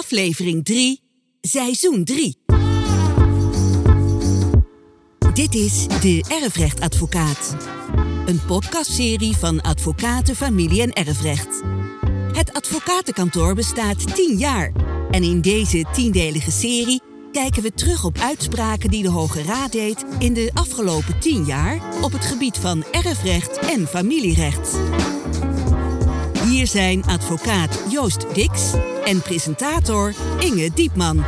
aflevering 0.00 0.64
3, 0.64 1.00
seizoen 1.40 2.04
3. 2.04 2.36
Dit 5.32 5.54
is 5.54 5.86
De 5.86 6.24
Erfrechtadvocaat. 6.42 7.56
Een 8.26 8.40
podcastserie 8.46 9.36
van 9.36 9.60
advocaten, 9.60 10.36
familie 10.36 10.82
en 10.82 10.92
erfrecht. 10.92 11.62
Het 12.32 12.52
advocatenkantoor 12.52 13.54
bestaat 13.54 14.14
10 14.14 14.38
jaar. 14.38 14.72
En 15.10 15.22
in 15.22 15.40
deze 15.40 15.84
tiendelige 15.92 16.50
serie 16.50 17.02
kijken 17.32 17.62
we 17.62 17.72
terug 17.72 18.04
op 18.04 18.18
uitspraken 18.18 18.90
die 18.90 19.02
de 19.02 19.10
Hoge 19.10 19.42
Raad 19.42 19.72
deed 19.72 20.04
in 20.18 20.34
de 20.34 20.50
afgelopen 20.54 21.20
10 21.20 21.44
jaar 21.44 22.02
op 22.02 22.12
het 22.12 22.24
gebied 22.24 22.58
van 22.58 22.84
erfrecht 22.90 23.58
en 23.58 23.86
familierecht. 23.86 24.78
Hier 26.50 26.66
zijn 26.66 27.04
advocaat 27.04 27.84
Joost 27.90 28.34
Dix 28.34 28.72
en 29.04 29.22
presentator 29.22 30.14
Inge 30.38 30.70
Diepman. 30.74 31.24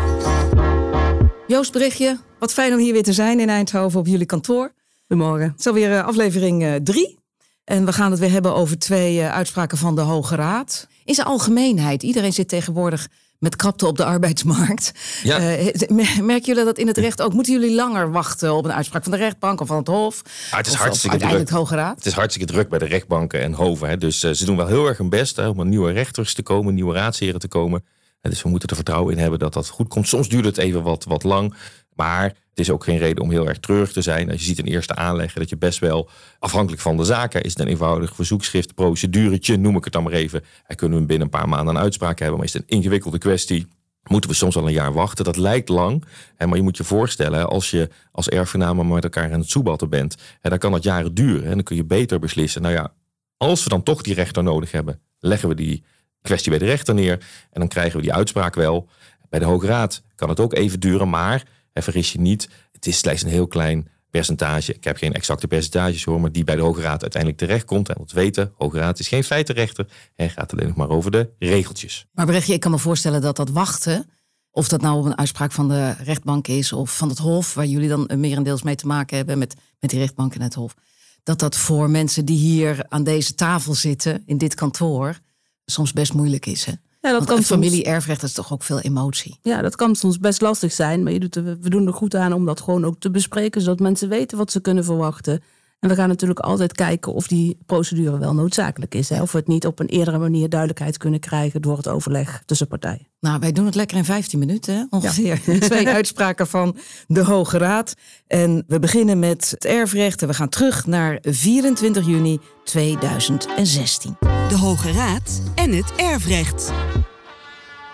Joost 1.47 1.73
Berichtje, 1.73 2.19
wat 2.39 2.53
fijn 2.53 2.73
om 2.73 2.79
hier 2.79 2.93
weer 2.93 3.03
te 3.03 3.13
zijn 3.13 3.41
in 3.41 3.49
Eindhoven 3.49 4.01
op 4.01 4.07
jullie 4.07 4.27
kantoor. 4.27 4.73
Goedemorgen. 5.07 5.49
Het 5.49 5.59
is 5.59 5.67
alweer 5.67 5.93
eh, 5.93 6.07
aflevering 6.07 6.81
3. 6.85 7.19
En 7.65 7.85
we 7.85 7.93
gaan 7.93 8.11
het 8.11 8.21
weer 8.21 8.31
hebben 8.31 8.55
over 8.55 8.79
twee 8.79 9.21
eh, 9.21 9.33
uitspraken 9.33 9.79
van 9.79 9.95
de 9.95 10.01
Hoge 10.01 10.35
Raad. 10.35 10.89
In 11.05 11.15
zijn 11.15 11.27
algemeenheid, 11.27 12.03
iedereen 12.03 12.33
zit 12.33 12.49
tegenwoordig 12.49 13.09
met 13.43 13.57
krapte 13.57 13.87
op 13.87 13.97
de 13.97 14.05
arbeidsmarkt. 14.05 14.93
Ja. 15.23 15.39
Eh, 15.39 15.89
mer- 15.89 16.25
merken 16.25 16.47
jullie 16.47 16.65
dat 16.65 16.79
in 16.79 16.87
het 16.87 16.97
recht 16.99 17.23
ook? 17.23 17.33
Moeten 17.33 17.53
jullie 17.53 17.75
langer 17.75 18.11
wachten 18.13 18.55
op 18.55 18.65
een 18.65 18.73
uitspraak 18.73 19.03
van 19.03 19.13
de 19.13 19.19
rechtbank 19.19 19.61
of 19.61 19.67
van 19.67 19.77
het 19.77 19.87
Hof? 19.87 20.23
Ah, 20.51 20.57
het 20.57 20.67
is 20.67 20.73
Of- 20.73 20.79
of 20.79 20.85
hartstikke 20.85 21.11
uiteindelijk 21.11 21.49
druk. 21.51 21.61
Hoge 21.61 21.75
Raad? 21.75 21.97
Het 21.97 22.07
is 22.07 22.13
hartstikke 22.13 22.53
druk 22.53 22.69
bij 22.69 22.79
de 22.79 22.85
rechtbanken 22.85 23.41
en 23.41 23.53
hoven. 23.53 23.89
Hè. 23.89 23.97
Dus 23.99 24.23
eh, 24.23 24.31
ze 24.33 24.45
doen 24.45 24.57
wel 24.57 24.67
heel 24.67 24.87
erg 24.87 24.99
hun 24.99 25.09
best 25.09 25.37
hè, 25.37 25.49
om 25.49 25.61
aan 25.61 25.69
nieuwe 25.69 25.93
rechters 25.93 26.35
te 26.35 26.43
komen, 26.43 26.75
nieuwe 26.75 26.95
raadsheren 26.95 27.41
te 27.41 27.49
komen. 27.49 27.85
En 28.21 28.31
dus 28.31 28.43
we 28.43 28.49
moeten 28.49 28.69
er 28.69 28.75
vertrouwen 28.77 29.15
in 29.15 29.21
hebben 29.21 29.39
dat 29.39 29.53
dat 29.53 29.69
goed 29.69 29.89
komt. 29.89 30.09
Soms 30.09 30.29
duurt 30.29 30.45
het 30.45 30.59
even 30.59 30.83
wat, 30.83 31.05
wat 31.05 31.23
lang. 31.23 31.55
Maar 31.95 32.33
het 32.53 32.61
is 32.61 32.71
ook 32.71 32.85
geen 32.85 32.99
reden 32.99 33.23
om 33.23 33.31
heel 33.31 33.49
erg 33.49 33.59
treurig 33.59 33.93
te 33.93 34.03
zijn. 34.03 34.31
Als 34.31 34.41
je 34.41 34.47
ziet 34.47 34.59
een 34.59 34.65
eerste 34.65 34.95
aanleggen 34.95 35.41
dat 35.41 35.49
je 35.49 35.57
best 35.57 35.79
wel, 35.79 36.09
afhankelijk 36.39 36.83
van 36.83 36.97
de 36.97 37.05
zaken, 37.05 37.43
is 37.43 37.51
het 37.51 37.61
een 37.61 37.69
eenvoudig 37.69 38.15
verzoekschrift, 38.15 38.75
proceduretje, 38.75 39.57
noem 39.57 39.77
ik 39.77 39.85
het 39.85 39.93
dan 39.93 40.03
maar 40.03 40.13
even. 40.13 40.45
En 40.67 40.77
kunnen 40.77 40.99
we 40.99 41.07
binnen 41.07 41.27
een 41.27 41.39
paar 41.39 41.49
maanden 41.49 41.75
een 41.75 41.83
uitspraak 41.83 42.19
hebben. 42.19 42.37
Maar 42.37 42.47
is 42.47 42.53
het 42.53 42.63
een 42.63 42.77
ingewikkelde 42.77 43.19
kwestie, 43.19 43.67
moeten 44.03 44.31
we 44.31 44.37
soms 44.37 44.57
al 44.57 44.67
een 44.67 44.73
jaar 44.73 44.93
wachten. 44.93 45.25
Dat 45.25 45.37
lijkt 45.37 45.69
lang, 45.69 46.05
maar 46.39 46.57
je 46.57 46.63
moet 46.63 46.77
je 46.77 46.85
voorstellen, 46.85 47.49
als 47.49 47.71
je 47.71 47.89
als 48.11 48.29
erfgenamen 48.29 48.89
met 48.89 49.05
elkaar 49.05 49.33
aan 49.33 49.41
het 49.41 49.51
soebatten 49.51 49.89
bent, 49.89 50.17
dan 50.41 50.59
kan 50.59 50.73
dat 50.73 50.83
jaren 50.83 51.15
duren. 51.15 51.45
En 51.45 51.55
dan 51.55 51.63
kun 51.63 51.77
je 51.77 51.85
beter 51.85 52.19
beslissen, 52.19 52.63
nou 52.63 52.75
ja, 52.75 52.93
als 53.37 53.63
we 53.63 53.69
dan 53.69 53.83
toch 53.83 54.03
die 54.03 54.15
rechter 54.15 54.43
nodig 54.43 54.73
hebben, 54.73 55.01
leggen 55.19 55.49
we 55.49 55.55
die 55.55 55.85
kwestie 56.23 56.51
bij 56.51 56.59
de 56.59 56.65
rechter 56.65 56.95
neer 56.95 57.13
en 57.51 57.61
dan 57.61 57.69
krijgen 57.69 57.97
we 57.97 58.03
die 58.03 58.13
uitspraak 58.13 58.55
wel. 58.55 58.89
Bij 59.29 59.39
de 59.41 59.47
Hoge 59.47 59.67
Raad 59.67 60.03
kan 60.15 60.29
het 60.29 60.41
ook 60.41 60.55
even 60.55 60.81
duren, 60.81 61.11
maar 61.11 61.45
hè, 61.73 61.83
vergis 61.83 62.13
je 62.13 62.21
niet, 62.21 62.49
het 62.73 62.87
is 62.87 62.99
slechts 62.99 63.23
een 63.23 63.29
heel 63.29 63.47
klein 63.47 63.89
percentage. 64.13 64.75
Ik 64.75 64.85
heb 64.85 64.97
geen 64.97 65.13
exacte 65.13 65.47
percentages 65.47 66.05
hoor, 66.05 66.21
maar 66.21 66.33
die 66.33 66.45
bij 66.45 66.57
de 66.57 66.63
Hoge 66.63 66.81
Raad 66.81 67.03
uiteindelijk 67.03 67.41
terechtkomt. 67.41 67.89
En 67.89 67.95
wat 67.99 68.13
weten, 68.13 68.53
Hoge 68.57 68.79
Raad 68.79 68.99
is 68.99 69.09
geen 69.09 69.25
feitenrechter 69.25 69.87
en 70.15 70.31
gaat 70.31 70.53
alleen 70.53 70.67
nog 70.67 70.77
maar 70.77 70.89
over 70.89 71.11
de 71.11 71.31
regeltjes. 71.39 72.07
Maar 72.13 72.27
Brechtje, 72.27 72.53
ik 72.53 72.61
kan 72.61 72.71
me 72.71 72.79
voorstellen 72.79 73.21
dat 73.21 73.37
dat 73.37 73.51
wachten, 73.51 74.11
of 74.51 74.69
dat 74.69 74.81
nou 74.81 75.07
een 75.07 75.19
uitspraak 75.19 75.53
van 75.53 75.69
de 75.69 75.93
rechtbank 75.93 76.49
is 76.49 76.73
of 76.73 76.97
van 76.97 77.09
het 77.09 77.19
Hof, 77.19 77.55
waar 77.55 77.67
jullie 77.67 77.89
dan 77.89 78.11
merendeels 78.17 78.63
mee 78.63 78.75
te 78.75 78.87
maken 78.87 79.17
hebben 79.17 79.39
met, 79.39 79.55
met 79.81 79.91
die 79.91 79.99
rechtbank 79.99 80.35
en 80.35 80.43
het 80.43 80.55
Hof, 80.55 80.75
dat 81.23 81.39
dat 81.39 81.57
voor 81.57 81.91
mensen 81.91 82.25
die 82.25 82.39
hier 82.39 82.87
aan 82.89 83.05
deze 83.05 83.35
tafel 83.35 83.75
zitten, 83.75 84.23
in 84.27 84.39
dit 84.39 84.55
kantoor, 84.55 85.19
soms 85.65 85.93
best 85.93 86.13
moeilijk 86.13 86.47
is. 86.47 86.65
Hè? 86.65 86.73
Ja, 87.03 87.13
dat 87.13 87.25
kan, 87.25 87.37
een 87.37 87.45
soms, 87.45 87.63
familie-erfrecht 87.63 88.23
is 88.23 88.33
toch 88.33 88.53
ook 88.53 88.63
veel 88.63 88.81
emotie. 88.81 89.39
ja, 89.43 89.63
dat 89.63 89.77
kan 89.77 89.97
soms 89.97 90.19
best 90.19 90.41
lastig 90.41 90.73
zijn. 90.73 91.03
Maar 91.03 91.13
je 91.13 91.21
doet 91.21 91.37
er, 91.37 91.45
we 91.61 91.71
doen 91.71 91.87
er 91.87 91.93
goed 91.93 92.15
aan 92.15 92.33
om 92.33 92.45
dat 92.45 92.61
gewoon 92.61 92.85
ook 92.85 92.99
te 92.99 93.11
bespreken. 93.11 93.61
Zodat 93.61 93.81
mensen 93.81 94.09
weten 94.09 94.39
wat 94.39 94.53
ze 94.53 94.61
kunnen 94.61 94.85
verwachten. 94.85 95.43
En 95.83 95.89
we 95.89 95.95
gaan 95.95 96.09
natuurlijk 96.09 96.41
altijd 96.41 96.73
kijken 96.73 97.13
of 97.13 97.27
die 97.27 97.59
procedure 97.67 98.19
wel 98.19 98.35
noodzakelijk 98.35 98.95
is. 98.95 99.09
Hè? 99.09 99.23
Of 99.23 99.33
we 99.33 99.39
het 99.39 99.47
niet 99.47 99.67
op 99.67 99.79
een 99.79 99.87
eerdere 99.87 100.19
manier 100.19 100.49
duidelijkheid 100.49 100.97
kunnen 100.97 101.21
krijgen 101.21 101.63
door 101.63 101.77
het 101.77 101.89
overleg 101.89 102.43
tussen 102.47 102.67
partijen. 102.67 103.07
Nou, 103.21 103.41
wij 103.41 103.53
doen 103.53 103.67
het 103.67 103.75
lekker 103.75 103.97
in 103.97 104.05
15 104.05 104.39
minuten, 104.39 104.75
hè, 104.75 104.85
ongeveer. 104.91 105.41
Twee 105.61 105.89
uitspraken 105.89 106.47
van 106.47 106.77
de 107.07 107.25
Hoge 107.25 107.59
Raad. 107.59 107.95
En 108.27 108.65
we 108.67 108.79
beginnen 108.79 109.19
met 109.19 109.51
het 109.51 109.65
erfrecht 109.65 110.23
en 110.23 110.29
we 110.29 110.35
gaan 110.35 110.49
terug 110.49 110.87
naar 110.87 111.19
24 111.23 112.07
juni 112.07 112.41
2016. 112.65 114.32
De 114.53 114.59
Hoge 114.59 114.93
Raad 114.93 115.43
en 115.55 115.73
het 115.73 115.93
erfrecht. 115.97 116.73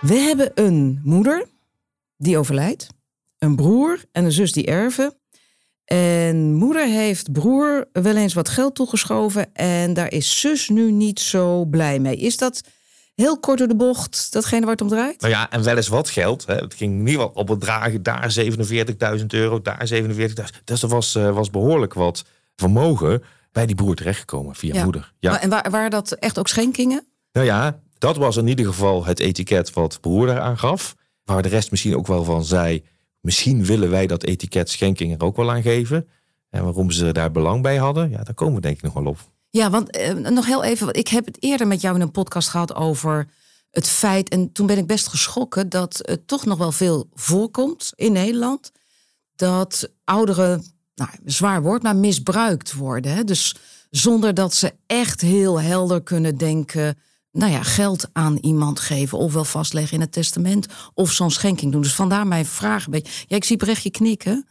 We 0.01 0.13
hebben 0.13 0.51
een 0.55 1.01
moeder 1.03 1.45
die 2.17 2.37
overlijdt, 2.37 2.87
een 3.37 3.55
broer 3.55 4.03
en 4.11 4.25
een 4.25 4.31
zus 4.31 4.51
die 4.51 4.65
erven. 4.65 5.13
En 5.85 6.53
moeder 6.53 6.85
heeft 6.87 7.31
broer 7.31 7.87
wel 7.91 8.15
eens 8.15 8.33
wat 8.33 8.49
geld 8.49 8.75
toegeschoven 8.75 9.53
en 9.53 9.93
daar 9.93 10.11
is 10.11 10.39
zus 10.39 10.69
nu 10.69 10.91
niet 10.91 11.19
zo 11.19 11.65
blij 11.65 11.99
mee. 11.99 12.15
Is 12.15 12.37
dat 12.37 12.61
heel 13.15 13.39
kort 13.39 13.57
door 13.57 13.67
de 13.67 13.75
bocht, 13.75 14.31
datgene 14.31 14.61
waar 14.61 14.71
het 14.71 14.81
om 14.81 14.87
draait? 14.87 15.21
Nou 15.21 15.33
ja, 15.33 15.49
en 15.51 15.63
wel 15.63 15.75
eens 15.75 15.87
wat 15.87 16.09
geld. 16.09 16.45
Hè. 16.45 16.55
Het 16.55 16.73
ging 16.73 16.93
in 16.93 17.07
ieder 17.07 17.13
geval 17.13 17.41
op 17.41 17.47
bedragen, 17.47 18.03
daar 18.03 18.35
47.000 19.19 19.25
euro, 19.27 19.61
daar 19.61 19.87
47.000. 19.93 20.63
Dus 20.63 20.83
er 20.83 20.89
was, 20.89 21.15
eh, 21.15 21.33
was 21.33 21.49
behoorlijk 21.49 21.93
wat 21.93 22.25
vermogen 22.55 23.23
bij 23.51 23.65
die 23.65 23.75
broer 23.75 23.95
terechtgekomen 23.95 24.55
via 24.55 24.73
Ja. 24.73 24.83
moeder. 24.83 25.13
Ja. 25.19 25.41
En 25.41 25.49
waar, 25.49 25.69
waren 25.69 25.89
dat 25.89 26.11
echt 26.11 26.39
ook 26.39 26.47
schenkingen? 26.47 27.05
Nou 27.31 27.45
ja, 27.45 27.79
dat 27.97 28.17
was 28.17 28.37
in 28.37 28.47
ieder 28.47 28.65
geval 28.65 29.05
het 29.05 29.19
etiket 29.19 29.73
wat 29.73 30.01
broer 30.01 30.27
daaraan 30.27 30.57
gaf. 30.57 30.95
Waar 31.23 31.41
de 31.41 31.49
rest 31.49 31.71
misschien 31.71 31.95
ook 31.95 32.07
wel 32.07 32.23
van 32.23 32.45
zei, 32.45 32.83
misschien 33.21 33.65
willen 33.65 33.89
wij 33.89 34.07
dat 34.07 34.23
etiket 34.23 34.69
schenking 34.69 35.13
er 35.13 35.25
ook 35.25 35.35
wel 35.35 35.51
aan 35.51 35.61
geven. 35.61 36.07
En 36.49 36.63
waarom 36.63 36.91
ze 36.91 37.11
daar 37.11 37.31
belang 37.31 37.61
bij 37.61 37.77
hadden, 37.77 38.09
ja, 38.09 38.23
daar 38.23 38.33
komen 38.33 38.55
we 38.55 38.61
denk 38.61 38.77
ik 38.77 38.83
nog 38.83 38.93
wel 38.93 39.05
op. 39.05 39.17
Ja, 39.49 39.69
want 39.69 39.89
eh, 39.89 40.13
nog 40.13 40.45
heel 40.45 40.63
even, 40.63 40.93
ik 40.93 41.07
heb 41.07 41.25
het 41.25 41.37
eerder 41.43 41.67
met 41.67 41.81
jou 41.81 41.95
in 41.95 42.01
een 42.01 42.11
podcast 42.11 42.49
gehad 42.49 42.75
over 42.75 43.27
het 43.71 43.87
feit, 43.87 44.29
en 44.29 44.51
toen 44.51 44.67
ben 44.67 44.77
ik 44.77 44.87
best 44.87 45.07
geschrokken, 45.07 45.69
dat 45.69 45.99
het 46.01 46.27
toch 46.27 46.45
nog 46.45 46.57
wel 46.57 46.71
veel 46.71 47.09
voorkomt 47.13 47.91
in 47.95 48.11
Nederland, 48.11 48.71
dat 49.35 49.89
ouderen, 50.03 50.63
nou, 50.99 51.11
zwaar 51.25 51.61
woord, 51.61 51.83
maar 51.83 51.95
misbruikt 51.95 52.73
worden. 52.73 53.13
Hè? 53.13 53.23
Dus 53.23 53.55
zonder 53.89 54.33
dat 54.33 54.53
ze 54.53 54.73
echt 54.87 55.21
heel 55.21 55.61
helder 55.61 56.03
kunnen 56.03 56.37
denken, 56.37 56.97
nou 57.31 57.51
ja, 57.51 57.63
geld 57.63 58.09
aan 58.13 58.37
iemand 58.37 58.79
geven, 58.79 59.17
ofwel 59.17 59.43
vastleggen 59.43 59.93
in 59.93 60.01
het 60.01 60.11
testament, 60.11 60.67
of 60.93 61.11
zo'n 61.11 61.31
schenking 61.31 61.71
doen. 61.71 61.81
Dus 61.81 61.95
vandaar 61.95 62.27
mijn 62.27 62.45
vraag 62.45 62.85
een 62.85 62.91
beetje. 62.91 63.25
Ja, 63.27 63.35
ik 63.35 63.43
zie 63.43 63.57
Brechtje 63.57 63.91
knikken. 63.91 64.47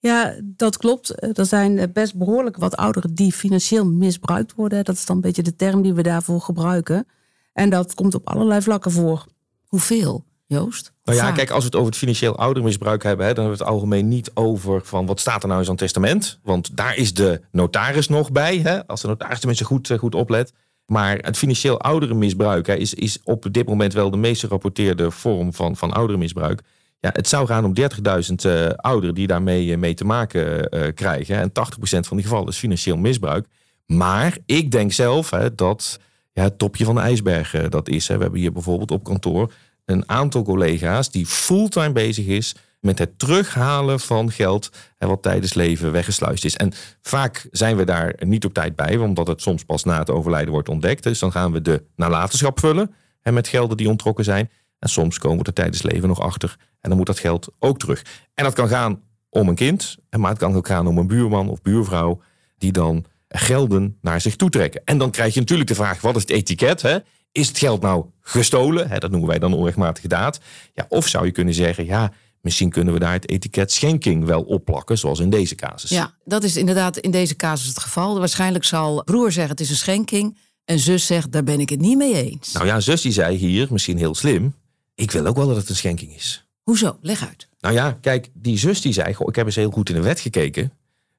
Ja, 0.00 0.34
dat 0.42 0.76
klopt. 0.76 1.38
Er 1.38 1.46
zijn 1.46 1.92
best 1.92 2.14
behoorlijk 2.16 2.56
wat 2.56 2.76
ouderen 2.76 3.14
die 3.14 3.32
financieel 3.32 3.86
misbruikt 3.86 4.54
worden. 4.54 4.84
Dat 4.84 4.94
is 4.94 5.06
dan 5.06 5.16
een 5.16 5.22
beetje 5.22 5.42
de 5.42 5.56
term 5.56 5.82
die 5.82 5.94
we 5.94 6.02
daarvoor 6.02 6.40
gebruiken. 6.40 7.06
En 7.52 7.70
dat 7.70 7.94
komt 7.94 8.14
op 8.14 8.28
allerlei 8.28 8.62
vlakken 8.62 8.90
voor. 8.90 9.26
Hoeveel, 9.66 10.24
Joost? 10.48 10.92
Nou 11.04 11.18
ja, 11.18 11.24
Vaak. 11.24 11.34
kijk, 11.34 11.50
als 11.50 11.58
we 11.58 11.64
het 11.64 11.74
over 11.74 11.88
het 11.88 11.98
financieel 11.98 12.36
oudermisbruik 12.36 13.02
hebben, 13.02 13.26
hè, 13.26 13.34
dan 13.34 13.44
hebben 13.44 13.58
we 13.58 13.64
het 13.64 13.74
algemeen 13.74 14.08
niet 14.08 14.30
over 14.34 14.80
van 14.84 15.06
wat 15.06 15.20
staat 15.20 15.42
er 15.42 15.48
nou 15.48 15.60
in 15.60 15.66
zo'n 15.66 15.76
testament. 15.76 16.38
Want 16.42 16.76
daar 16.76 16.96
is 16.96 17.14
de 17.14 17.40
notaris 17.52 18.08
nog 18.08 18.32
bij, 18.32 18.56
hè, 18.58 18.86
als 18.86 19.00
de 19.00 19.08
notaris 19.08 19.38
tenminste 19.38 19.64
goed, 19.64 19.90
eh, 19.90 19.98
goed 19.98 20.14
oplet. 20.14 20.52
Maar 20.86 21.16
het 21.16 21.36
financieel 21.36 21.80
ouderenmisbruik 21.80 22.66
hè, 22.66 22.74
is, 22.74 22.94
is 22.94 23.18
op 23.24 23.46
dit 23.50 23.66
moment 23.66 23.92
wel 23.92 24.10
de 24.10 24.16
meest 24.16 24.40
gerapporteerde 24.40 25.10
vorm 25.10 25.54
van, 25.54 25.76
van 25.76 25.92
ouderenmisbruik. 25.92 26.62
Ja, 27.00 27.10
het 27.12 27.28
zou 27.28 27.46
gaan 27.46 27.64
om 27.64 27.72
30.000 27.74 28.44
eh, 28.44 28.68
ouderen 28.76 29.14
die 29.14 29.26
daarmee 29.26 29.72
eh, 29.72 29.78
mee 29.78 29.94
te 29.94 30.04
maken 30.04 30.68
krijgen. 30.94 31.34
hè. 31.34 31.40
En 31.40 31.52
80% 31.52 31.52
van 31.80 32.16
die 32.16 32.26
gevallen 32.26 32.48
is 32.48 32.58
financieel 32.58 32.96
misbruik. 32.96 33.46
Maar 33.86 34.38
ik 34.46 34.70
denk 34.70 34.92
zelf 34.92 35.30
hè, 35.30 35.54
dat 35.54 36.00
ja, 36.32 36.42
het 36.42 36.58
topje 36.58 36.84
van 36.84 36.94
de 36.94 37.00
ijsberg 37.00 37.68
dat 37.68 37.88
is. 37.88 38.08
Hè. 38.08 38.16
We 38.16 38.22
hebben 38.22 38.40
hier 38.40 38.52
bijvoorbeeld 38.52 38.90
op 38.90 39.04
kantoor 39.04 39.52
een 39.88 40.08
aantal 40.08 40.42
collega's 40.42 41.10
die 41.10 41.26
fulltime 41.26 41.92
bezig 41.92 42.26
is 42.26 42.54
met 42.80 42.98
het 42.98 43.18
terughalen 43.18 44.00
van 44.00 44.30
geld 44.30 44.70
wat 44.98 45.22
tijdens 45.22 45.54
leven 45.54 45.92
weggesluist 45.92 46.44
is. 46.44 46.56
En 46.56 46.72
vaak 47.00 47.48
zijn 47.50 47.76
we 47.76 47.84
daar 47.84 48.14
niet 48.18 48.44
op 48.44 48.54
tijd 48.54 48.76
bij, 48.76 48.96
omdat 48.96 49.26
het 49.26 49.42
soms 49.42 49.64
pas 49.64 49.84
na 49.84 49.98
het 49.98 50.10
overlijden 50.10 50.52
wordt 50.52 50.68
ontdekt. 50.68 51.02
Dus 51.02 51.18
dan 51.18 51.32
gaan 51.32 51.52
we 51.52 51.62
de 51.62 51.84
nalatenschap 51.96 52.58
vullen 52.60 52.94
hè, 53.20 53.32
met 53.32 53.48
gelden 53.48 53.76
die 53.76 53.88
ontrokken 53.88 54.24
zijn. 54.24 54.50
En 54.78 54.88
soms 54.88 55.18
komen 55.18 55.38
we 55.38 55.44
er 55.44 55.52
tijdens 55.52 55.82
leven 55.82 56.08
nog 56.08 56.20
achter 56.20 56.56
en 56.80 56.88
dan 56.88 56.98
moet 56.98 57.06
dat 57.06 57.18
geld 57.18 57.48
ook 57.58 57.78
terug. 57.78 58.04
En 58.34 58.44
dat 58.44 58.54
kan 58.54 58.68
gaan 58.68 59.02
om 59.30 59.48
een 59.48 59.54
kind, 59.54 59.96
maar 60.10 60.30
het 60.30 60.38
kan 60.38 60.54
ook 60.54 60.66
gaan 60.66 60.86
om 60.86 60.98
een 60.98 61.06
buurman 61.06 61.48
of 61.48 61.62
buurvrouw 61.62 62.20
die 62.58 62.72
dan 62.72 63.04
gelden 63.28 63.98
naar 64.00 64.20
zich 64.20 64.36
toe 64.36 64.50
trekken. 64.50 64.82
En 64.84 64.98
dan 64.98 65.10
krijg 65.10 65.34
je 65.34 65.40
natuurlijk 65.40 65.68
de 65.68 65.74
vraag, 65.74 66.00
wat 66.00 66.16
is 66.16 66.22
het 66.22 66.30
etiket? 66.30 66.82
Hè? 66.82 66.98
Is 67.38 67.48
het 67.48 67.58
geld 67.58 67.82
nou 67.82 68.04
gestolen? 68.20 68.88
Hè, 68.88 68.98
dat 68.98 69.10
noemen 69.10 69.28
wij 69.28 69.38
dan 69.38 69.52
onrechtmatige 69.54 70.08
daad. 70.08 70.40
Ja, 70.74 70.86
of 70.88 71.08
zou 71.08 71.26
je 71.26 71.32
kunnen 71.32 71.54
zeggen, 71.54 71.84
ja, 71.84 72.12
misschien 72.40 72.70
kunnen 72.70 72.92
we 72.94 73.00
daar 73.00 73.12
het 73.12 73.28
etiket 73.28 73.72
schenking 73.72 74.24
wel 74.24 74.42
opplakken, 74.42 74.98
zoals 74.98 75.18
in 75.18 75.30
deze 75.30 75.54
casus. 75.54 75.90
Ja, 75.90 76.14
dat 76.24 76.42
is 76.42 76.56
inderdaad 76.56 76.96
in 76.96 77.10
deze 77.10 77.36
casus 77.36 77.68
het 77.68 77.78
geval. 77.78 78.18
Waarschijnlijk 78.18 78.64
zal 78.64 79.02
broer 79.04 79.32
zeggen 79.32 79.50
het 79.50 79.60
is 79.60 79.70
een 79.70 79.76
schenking. 79.76 80.38
En 80.64 80.78
zus 80.78 81.06
zegt 81.06 81.32
daar 81.32 81.44
ben 81.44 81.60
ik 81.60 81.68
het 81.68 81.80
niet 81.80 81.96
mee 81.96 82.14
eens. 82.14 82.52
Nou 82.52 82.66
ja, 82.66 82.80
zus 82.80 83.02
die 83.02 83.12
zei 83.12 83.36
hier, 83.36 83.66
misschien 83.70 83.98
heel 83.98 84.14
slim, 84.14 84.54
ik 84.94 85.10
wil 85.10 85.26
ook 85.26 85.36
wel 85.36 85.46
dat 85.46 85.56
het 85.56 85.68
een 85.68 85.76
schenking 85.76 86.14
is. 86.14 86.46
Hoezo? 86.62 86.98
Leg 87.00 87.26
uit. 87.28 87.48
Nou 87.60 87.74
ja, 87.74 87.98
kijk, 88.00 88.30
die 88.34 88.58
zus 88.58 88.80
die 88.80 88.92
zei, 88.92 89.14
goh, 89.14 89.28
ik 89.28 89.36
heb 89.36 89.46
eens 89.46 89.54
heel 89.54 89.70
goed 89.70 89.88
in 89.88 89.94
de 89.94 90.02
wet 90.02 90.20
gekeken. 90.20 90.72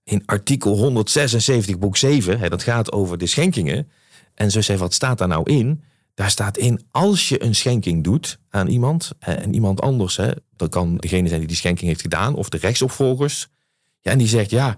In 0.04 0.24
artikel 0.26 0.78
176 0.78 1.78
boek 1.78 1.98
7, 1.98 2.40
hè, 2.40 2.50
dat 2.50 2.64
gaat 2.64 2.92
over 2.92 3.18
de 3.18 3.28
schenkingen. 3.28 3.90
En 4.34 4.52
ze 4.52 4.62
zei, 4.62 4.78
wat 4.78 4.94
staat 4.94 5.18
daar 5.18 5.28
nou 5.28 5.52
in? 5.52 5.84
Daar 6.20 6.30
staat 6.30 6.58
in, 6.58 6.82
als 6.92 7.30
je 7.30 7.44
een 7.44 7.56
schenking 7.56 8.04
doet 8.04 8.40
aan 8.50 8.68
iemand 8.68 9.12
hè, 9.20 9.34
en 9.34 9.54
iemand 9.54 9.82
anders, 9.82 10.18
hè, 10.18 10.32
dat 10.56 10.70
kan 10.70 10.98
degene 10.98 11.28
zijn 11.28 11.40
die 11.40 11.48
die 11.48 11.58
schenking 11.58 11.88
heeft 11.88 12.02
gedaan 12.02 12.36
of 12.36 12.50
de 12.50 12.58
rechtsopvolgers. 12.58 13.48
Ja, 14.02 14.12
en 14.12 14.18
die 14.18 14.28
zegt, 14.28 14.50
ja, 14.50 14.78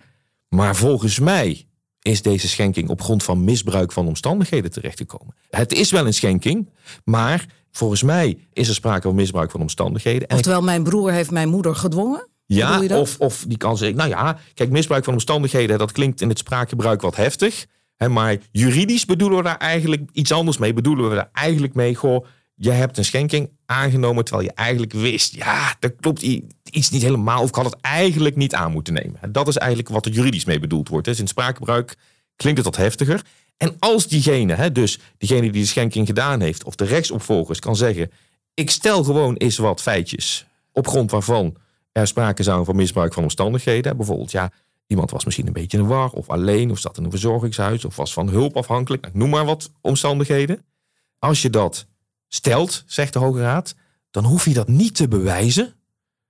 maar 0.50 0.76
volgens 0.76 1.20
mij 1.20 1.66
is 2.02 2.22
deze 2.22 2.48
schenking 2.48 2.90
op 2.90 3.02
grond 3.02 3.24
van 3.24 3.44
misbruik 3.44 3.92
van 3.92 4.08
omstandigheden 4.08 4.72
terechtgekomen. 4.72 5.36
Het 5.50 5.74
is 5.74 5.92
wel 5.92 6.06
een 6.06 6.14
schenking, 6.14 6.70
maar 7.04 7.46
volgens 7.72 8.04
mij 8.04 8.38
is 8.54 8.68
er 8.68 8.76
sprake 8.76 9.02
van 9.02 9.16
misbruik 9.16 9.52
van 9.52 9.62
omstandigheden. 9.62 10.28
En 10.28 10.36
Oftewel, 10.36 10.62
mijn 10.62 10.84
broer 10.84 11.12
heeft 11.12 11.32
mijn 11.32 11.50
moeder 11.50 11.76
gedwongen? 11.76 12.28
Ja, 12.46 12.82
of, 12.90 13.20
of 13.20 13.46
die 13.48 13.58
kan 13.58 13.78
zeggen, 13.78 13.98
nou 13.98 14.10
ja, 14.10 14.38
kijk, 14.54 14.70
misbruik 14.70 15.04
van 15.04 15.14
omstandigheden, 15.14 15.78
dat 15.78 15.92
klinkt 15.92 16.22
in 16.22 16.30
het 16.30 16.38
spraakgebruik 16.38 17.02
wat 17.02 17.16
heftig. 17.16 17.66
Maar 18.10 18.38
juridisch 18.52 19.06
bedoelen 19.06 19.38
we 19.38 19.44
daar 19.44 19.58
eigenlijk 19.58 20.10
iets 20.12 20.32
anders 20.32 20.58
mee. 20.58 20.74
Bedoelen 20.74 21.10
we 21.10 21.16
daar 21.16 21.30
eigenlijk 21.34 21.74
mee, 21.74 21.96
goh, 21.96 22.26
je 22.56 22.72
hebt 22.72 22.98
een 22.98 23.06
schenking 23.06 23.50
aangenomen 23.66 24.24
terwijl 24.24 24.48
je 24.48 24.54
eigenlijk 24.54 24.94
wist, 24.94 25.36
ja, 25.36 25.76
dat 25.80 25.94
klopt 26.00 26.22
iets 26.22 26.90
niet 26.90 27.02
helemaal, 27.02 27.42
of 27.42 27.50
ik 27.50 27.56
had 27.56 27.66
het 27.66 27.82
eigenlijk 27.82 28.36
niet 28.36 28.56
aan 28.56 28.72
moeten 28.72 28.94
nemen. 28.94 29.32
Dat 29.32 29.48
is 29.48 29.58
eigenlijk 29.58 29.90
wat 29.90 30.06
er 30.06 30.12
juridisch 30.12 30.46
mee 30.46 30.60
bedoeld 30.60 30.88
wordt. 30.88 31.06
Dus 31.06 31.20
in 31.20 31.28
spraakgebruik 31.28 31.96
klinkt 32.36 32.58
het 32.58 32.68
wat 32.76 32.84
heftiger. 32.84 33.22
En 33.58 33.76
als 33.80 34.08
diegene, 34.08 34.54
hè, 34.54 34.72
dus 34.72 35.00
diegene 35.18 35.42
die 35.42 35.62
de 35.62 35.66
schenking 35.66 36.08
gedaan 36.08 36.42
heeft, 36.42 36.64
of 36.64 36.76
de 36.76 36.86
rechtsopvolgers, 36.86 37.60
kan 37.60 37.76
zeggen, 37.76 38.12
ik 38.54 38.70
stel 38.70 39.04
gewoon 39.04 39.36
eens 39.36 39.58
wat 39.58 39.82
feitjes 39.82 40.46
op 40.72 40.88
grond 40.88 41.12
waarvan 41.12 41.56
er 41.92 42.08
sprake 42.08 42.44
zou 42.44 42.66
van 42.66 42.76
misbruik 42.76 43.14
van 43.14 43.24
omstandigheden. 43.24 43.98
Bijvoorbeeld, 43.98 44.32
ja, 44.32 44.52
iemand 44.88 45.12
was 45.12 45.26
misschien 45.26 45.48
een 45.48 45.54
beetje 45.54 45.78
in 45.78 45.84
de 45.84 45.90
war, 45.90 46.12
of 46.12 46.30
alleen, 46.30 46.72
of 46.72 46.80
zat 46.80 46.98
in 46.98 47.04
een 47.04 47.12
verzorgingshuis, 47.12 47.86
of 47.86 47.96
was 47.96 48.14
van 48.14 48.30
hulp 48.30 48.58
afhankelijk. 48.58 49.02
Nou, 49.02 49.18
noem 49.18 49.30
maar 49.30 49.46
wat 49.46 49.72
omstandigheden. 49.82 50.66
Als 51.20 51.42
je 51.42 51.50
dat 51.50 51.86
stelt, 52.28 52.84
zegt 52.86 53.14
de 53.14 53.20
Hoge 53.20 53.40
Raad, 53.40 53.76
dan 54.12 54.24
hoef 54.24 54.46
je 54.46 54.54
dat 54.54 54.68
niet 54.68 54.96
te 54.96 55.08
bewijzen. 55.08 55.74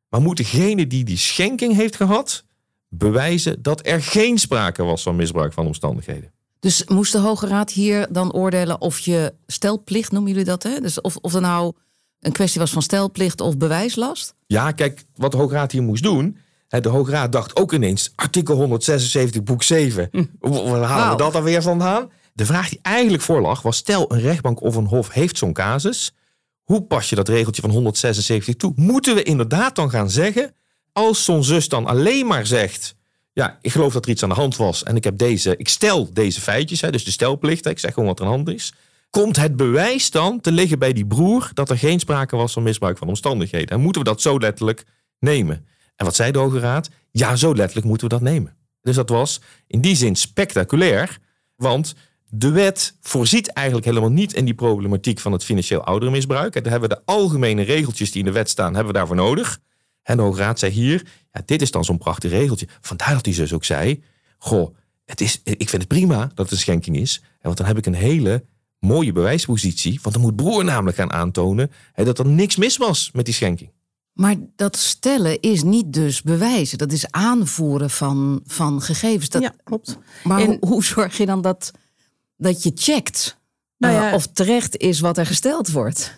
Maar 0.09 0.21
moet 0.21 0.37
degene 0.37 0.87
die 0.87 1.03
die 1.03 1.17
schenking 1.17 1.75
heeft 1.75 1.95
gehad, 1.95 2.43
bewijzen 2.87 3.61
dat 3.61 3.87
er 3.87 4.01
geen 4.01 4.37
sprake 4.37 4.83
was 4.83 5.03
van 5.03 5.15
misbruik 5.15 5.53
van 5.53 5.65
omstandigheden. 5.65 6.31
Dus 6.59 6.85
moest 6.85 7.11
de 7.11 7.17
Hoge 7.17 7.47
Raad 7.47 7.71
hier 7.71 8.07
dan 8.11 8.33
oordelen 8.33 8.81
of 8.81 8.99
je 8.99 9.33
stelplicht, 9.47 10.11
noemen 10.11 10.31
jullie 10.31 10.45
dat? 10.45 10.63
Hè? 10.63 10.79
Dus 10.79 11.01
of, 11.01 11.15
of 11.15 11.33
er 11.33 11.41
nou 11.41 11.73
een 12.19 12.31
kwestie 12.31 12.61
was 12.61 12.71
van 12.71 12.81
stelplicht 12.81 13.41
of 13.41 13.57
bewijslast? 13.57 14.35
Ja, 14.47 14.71
kijk, 14.71 15.05
wat 15.15 15.31
de 15.31 15.37
Hoge 15.37 15.53
Raad 15.53 15.71
hier 15.71 15.83
moest 15.83 16.03
doen. 16.03 16.37
De 16.79 16.89
Hoge 16.89 17.11
Raad 17.11 17.31
dacht 17.31 17.55
ook 17.55 17.73
ineens, 17.73 18.11
artikel 18.15 18.55
176, 18.55 19.43
boek 19.43 19.63
7. 19.63 20.09
Waar 20.39 20.81
halen 20.81 21.11
we 21.11 21.23
dat 21.23 21.33
dan 21.33 21.43
weer 21.43 21.61
vandaan? 21.61 22.11
De 22.33 22.45
vraag 22.45 22.69
die 22.69 22.79
eigenlijk 22.81 23.23
voorlag 23.23 23.61
was, 23.61 23.77
stel 23.77 24.13
een 24.13 24.19
rechtbank 24.19 24.61
of 24.61 24.75
een 24.75 24.85
hof 24.85 25.11
heeft 25.11 25.37
zo'n 25.37 25.53
casus. 25.53 26.13
Hoe 26.63 26.83
pas 26.83 27.09
je 27.09 27.15
dat 27.15 27.27
regeltje 27.27 27.61
van 27.61 27.71
176 27.71 28.55
toe? 28.55 28.73
Moeten 28.75 29.15
we 29.15 29.23
inderdaad 29.23 29.75
dan 29.75 29.89
gaan 29.89 30.09
zeggen, 30.09 30.53
als 30.93 31.25
zo'n 31.25 31.43
zus 31.43 31.69
dan 31.69 31.85
alleen 31.85 32.27
maar 32.27 32.45
zegt... 32.45 32.95
Ja, 33.33 33.57
ik 33.61 33.71
geloof 33.71 33.93
dat 33.93 34.05
er 34.05 34.11
iets 34.11 34.23
aan 34.23 34.29
de 34.29 34.35
hand 34.35 34.55
was 34.55 34.83
en 34.83 34.95
ik 34.95 35.03
heb 35.03 35.17
deze, 35.17 35.57
ik 35.57 35.67
stel 35.67 36.13
deze 36.13 36.41
feitjes, 36.41 36.81
hè, 36.81 36.91
dus 36.91 37.03
de 37.03 37.11
stelplicht, 37.11 37.65
ik 37.65 37.79
zeg 37.79 37.93
gewoon 37.93 38.09
wat 38.09 38.19
er 38.19 38.25
aan 38.25 38.31
de 38.31 38.37
hand 38.37 38.49
is. 38.49 38.73
Komt 39.09 39.35
het 39.35 39.55
bewijs 39.55 40.11
dan 40.11 40.41
te 40.41 40.51
liggen 40.51 40.79
bij 40.79 40.93
die 40.93 41.05
broer 41.05 41.51
dat 41.53 41.69
er 41.69 41.77
geen 41.77 41.99
sprake 41.99 42.35
was 42.35 42.53
van 42.53 42.63
misbruik 42.63 42.97
van 42.97 43.07
omstandigheden? 43.07 43.67
En 43.67 43.79
moeten 43.79 44.01
we 44.01 44.07
dat 44.07 44.21
zo 44.21 44.37
letterlijk 44.37 44.83
nemen? 45.19 45.65
En 46.01 46.07
wat 46.07 46.15
zei 46.15 46.31
de 46.31 46.39
Hoge 46.39 46.59
Raad? 46.59 46.89
Ja, 47.11 47.35
zo 47.35 47.55
letterlijk 47.55 47.87
moeten 47.87 48.07
we 48.07 48.13
dat 48.13 48.23
nemen. 48.23 48.55
Dus 48.81 48.95
dat 48.95 49.09
was 49.09 49.41
in 49.67 49.81
die 49.81 49.95
zin 49.95 50.15
spectaculair, 50.15 51.19
want 51.55 51.95
de 52.29 52.49
wet 52.49 52.95
voorziet 53.01 53.47
eigenlijk 53.47 53.85
helemaal 53.87 54.09
niet 54.09 54.33
in 54.33 54.45
die 54.45 54.53
problematiek 54.53 55.19
van 55.19 55.31
het 55.31 55.43
financieel 55.43 55.83
ouderenmisbruik. 55.83 56.55
En 56.55 56.63
daar 56.63 56.71
hebben 56.71 56.89
we 56.89 56.95
de 56.95 57.01
algemene 57.05 57.61
regeltjes 57.61 58.11
die 58.11 58.19
in 58.19 58.25
de 58.25 58.31
wet 58.31 58.49
staan, 58.49 58.73
hebben 58.75 58.93
we 58.93 58.97
daarvoor 58.97 59.15
nodig. 59.15 59.59
En 60.03 60.17
de 60.17 60.23
Hoge 60.23 60.39
Raad 60.39 60.59
zei 60.59 60.71
hier, 60.71 61.05
ja, 61.31 61.41
dit 61.45 61.61
is 61.61 61.71
dan 61.71 61.85
zo'n 61.85 61.97
prachtig 61.97 62.31
regeltje. 62.31 62.67
Vandaar 62.81 63.13
dat 63.13 63.23
die 63.23 63.33
zus 63.33 63.53
ook 63.53 63.65
zei, 63.65 64.03
goh, 64.37 64.75
het 65.05 65.21
is, 65.21 65.41
ik 65.43 65.69
vind 65.69 65.81
het 65.81 65.87
prima 65.87 66.19
dat 66.19 66.37
het 66.37 66.51
een 66.51 66.57
schenking 66.57 66.97
is. 66.97 67.21
Want 67.41 67.57
dan 67.57 67.65
heb 67.65 67.77
ik 67.77 67.85
een 67.85 67.93
hele 67.93 68.43
mooie 68.79 69.11
bewijspositie. 69.11 69.99
Want 70.01 70.15
dan 70.15 70.23
moet 70.23 70.35
broer 70.35 70.63
namelijk 70.63 70.97
gaan 70.97 71.11
aantonen 71.11 71.71
hè, 71.93 72.03
dat 72.03 72.19
er 72.19 72.25
niks 72.25 72.55
mis 72.55 72.77
was 72.77 73.09
met 73.13 73.25
die 73.25 73.33
schenking. 73.33 73.71
Maar 74.21 74.35
dat 74.55 74.77
stellen 74.77 75.39
is 75.39 75.63
niet 75.63 75.93
dus 75.93 76.21
bewijzen. 76.21 76.77
Dat 76.77 76.91
is 76.91 77.11
aanvoeren 77.11 77.89
van, 77.89 78.41
van 78.45 78.81
gegevens. 78.81 79.29
Dat, 79.29 79.41
ja, 79.41 79.53
klopt. 79.63 79.97
Maar 80.23 80.39
En- 80.39 80.47
hoe, 80.47 80.57
hoe 80.59 80.83
zorg 80.83 81.17
je 81.17 81.25
dan 81.25 81.41
dat, 81.41 81.71
dat 82.37 82.63
je 82.63 82.71
checkt 82.75 83.37
Nou 83.77 84.07
eh, 84.07 84.13
of 84.13 84.27
terecht 84.27 84.77
is 84.77 84.99
wat 84.99 85.17
er 85.17 85.25
gesteld 85.25 85.71
wordt? 85.71 86.15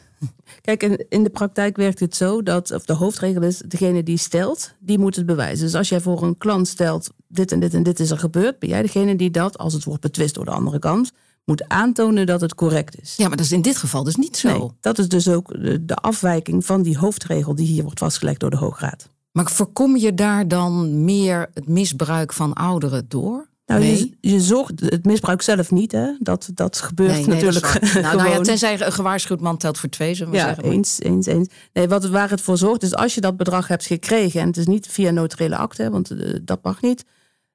Kijk, 0.62 0.84
in, 0.84 1.06
in 1.10 1.24
de 1.24 1.30
praktijk 1.30 1.76
werkt 1.76 2.00
het 2.00 2.16
zo 2.16 2.44
dat, 2.44 2.72
of 2.72 2.86
de 2.86 2.94
hoofdregel 2.94 3.42
is, 3.42 3.58
degene 3.58 4.04
die 4.04 4.18
stelt, 4.18 4.74
die 4.80 5.00
moet 5.00 5.16
het 5.16 5.26
bewijzen. 5.26 5.66
Dus 5.66 5.76
als 5.76 5.90
jij 5.90 6.02
voor 6.02 6.24
een 6.24 6.38
klant 6.38 6.68
stelt, 6.68 7.10
dit 7.28 7.52
en 7.52 7.60
dit 7.60 7.74
en 7.74 7.84
dit 7.84 8.00
is 8.00 8.12
er 8.12 8.20
gebeurd, 8.20 8.60
ben 8.60 8.70
jij 8.70 8.82
degene 8.82 9.16
die 9.16 9.32
dat, 9.32 9.58
als 9.58 9.74
het 9.74 9.84
wordt 9.84 10.02
betwist 10.02 10.36
door 10.36 10.46
de 10.46 10.52
andere 10.52 10.80
kant, 10.80 11.12
moet 11.46 11.68
aantonen 11.68 12.26
dat 12.26 12.42
het 12.42 12.56
correct 12.56 13.02
is. 13.02 13.16
Ja, 13.18 13.28
maar 13.28 13.38
dat 13.38 13.46
is 13.46 13.52
in 13.52 13.62
dit 13.62 13.78
geval 13.78 14.04
dus 14.04 14.16
niet 14.16 14.38
zo. 14.38 14.58
Nee, 14.58 14.72
dat 14.80 14.98
is 14.98 15.08
dus 15.08 15.28
ook 15.28 15.54
de, 15.82 15.96
afwijking 15.96 16.66
van 16.66 16.82
die 16.82 16.98
hoofdregel 16.98 17.56
die 17.56 17.68
hier 17.68 17.84
wordt 17.84 18.00
vastgelegd 18.00 18.40
door 18.40 18.50
de 18.50 18.58
Hoograad. 18.58 19.10
Maar 19.32 19.52
voorkom 19.52 19.98
je 19.98 20.14
daar 20.14 20.48
dan 20.48 21.04
meer 21.04 21.50
het 21.54 21.68
misbruik 21.68 22.34
van 22.34 22.54
ouderen 22.54 23.06
door? 23.08 23.52
Nou, 23.66 23.80
nee. 23.82 23.98
je, 24.20 24.30
je 24.30 24.42
zorgt 24.42 24.80
het 24.80 25.06
misbruik 25.06 25.42
zelf 25.42 25.72
niet, 25.72 25.92
hè? 25.92 26.12
Dat, 26.20 26.50
dat 26.54 26.80
gebeurt 26.80 27.12
Nee, 27.12 27.26
nee, 27.26 27.36
natuurlijk 27.44 27.82
nou, 27.94 28.18
nou 28.18 28.30
ja, 28.30 28.40
tenzij 28.40 28.82
een 28.82 28.92
gewaarschuwd 28.92 29.42
man 29.42 29.58
telt 29.58 29.78
voor 29.78 29.90
twee, 29.90 30.14
zullen 30.14 30.32
we 30.32 30.38
Ja, 30.38 30.46
zeggen. 30.46 30.64
eens, 30.64 31.00
eens, 31.00 31.26
eens. 31.26 31.48
Nee, 31.74 31.88
wat, 31.88 32.06
waar 32.06 32.30
het 32.30 32.42
voor 32.42 32.58
zorgt 32.58 32.84
is 32.84 32.96
als 32.96 33.16
je 33.16 33.22
dat 33.22 33.38
bedrag 33.38 33.68
hebt 33.68 33.86
gekregen... 33.86 34.42
en 34.42 34.48
het 34.48 34.58
is 34.58 34.68
niet 34.68 34.88
via 34.88 35.12
notariële 35.12 35.56
akte, 35.56 35.90
want 35.90 36.12
eh, 36.12 36.40
dat 36.42 36.64
mag 36.64 36.82
niet... 36.82 37.06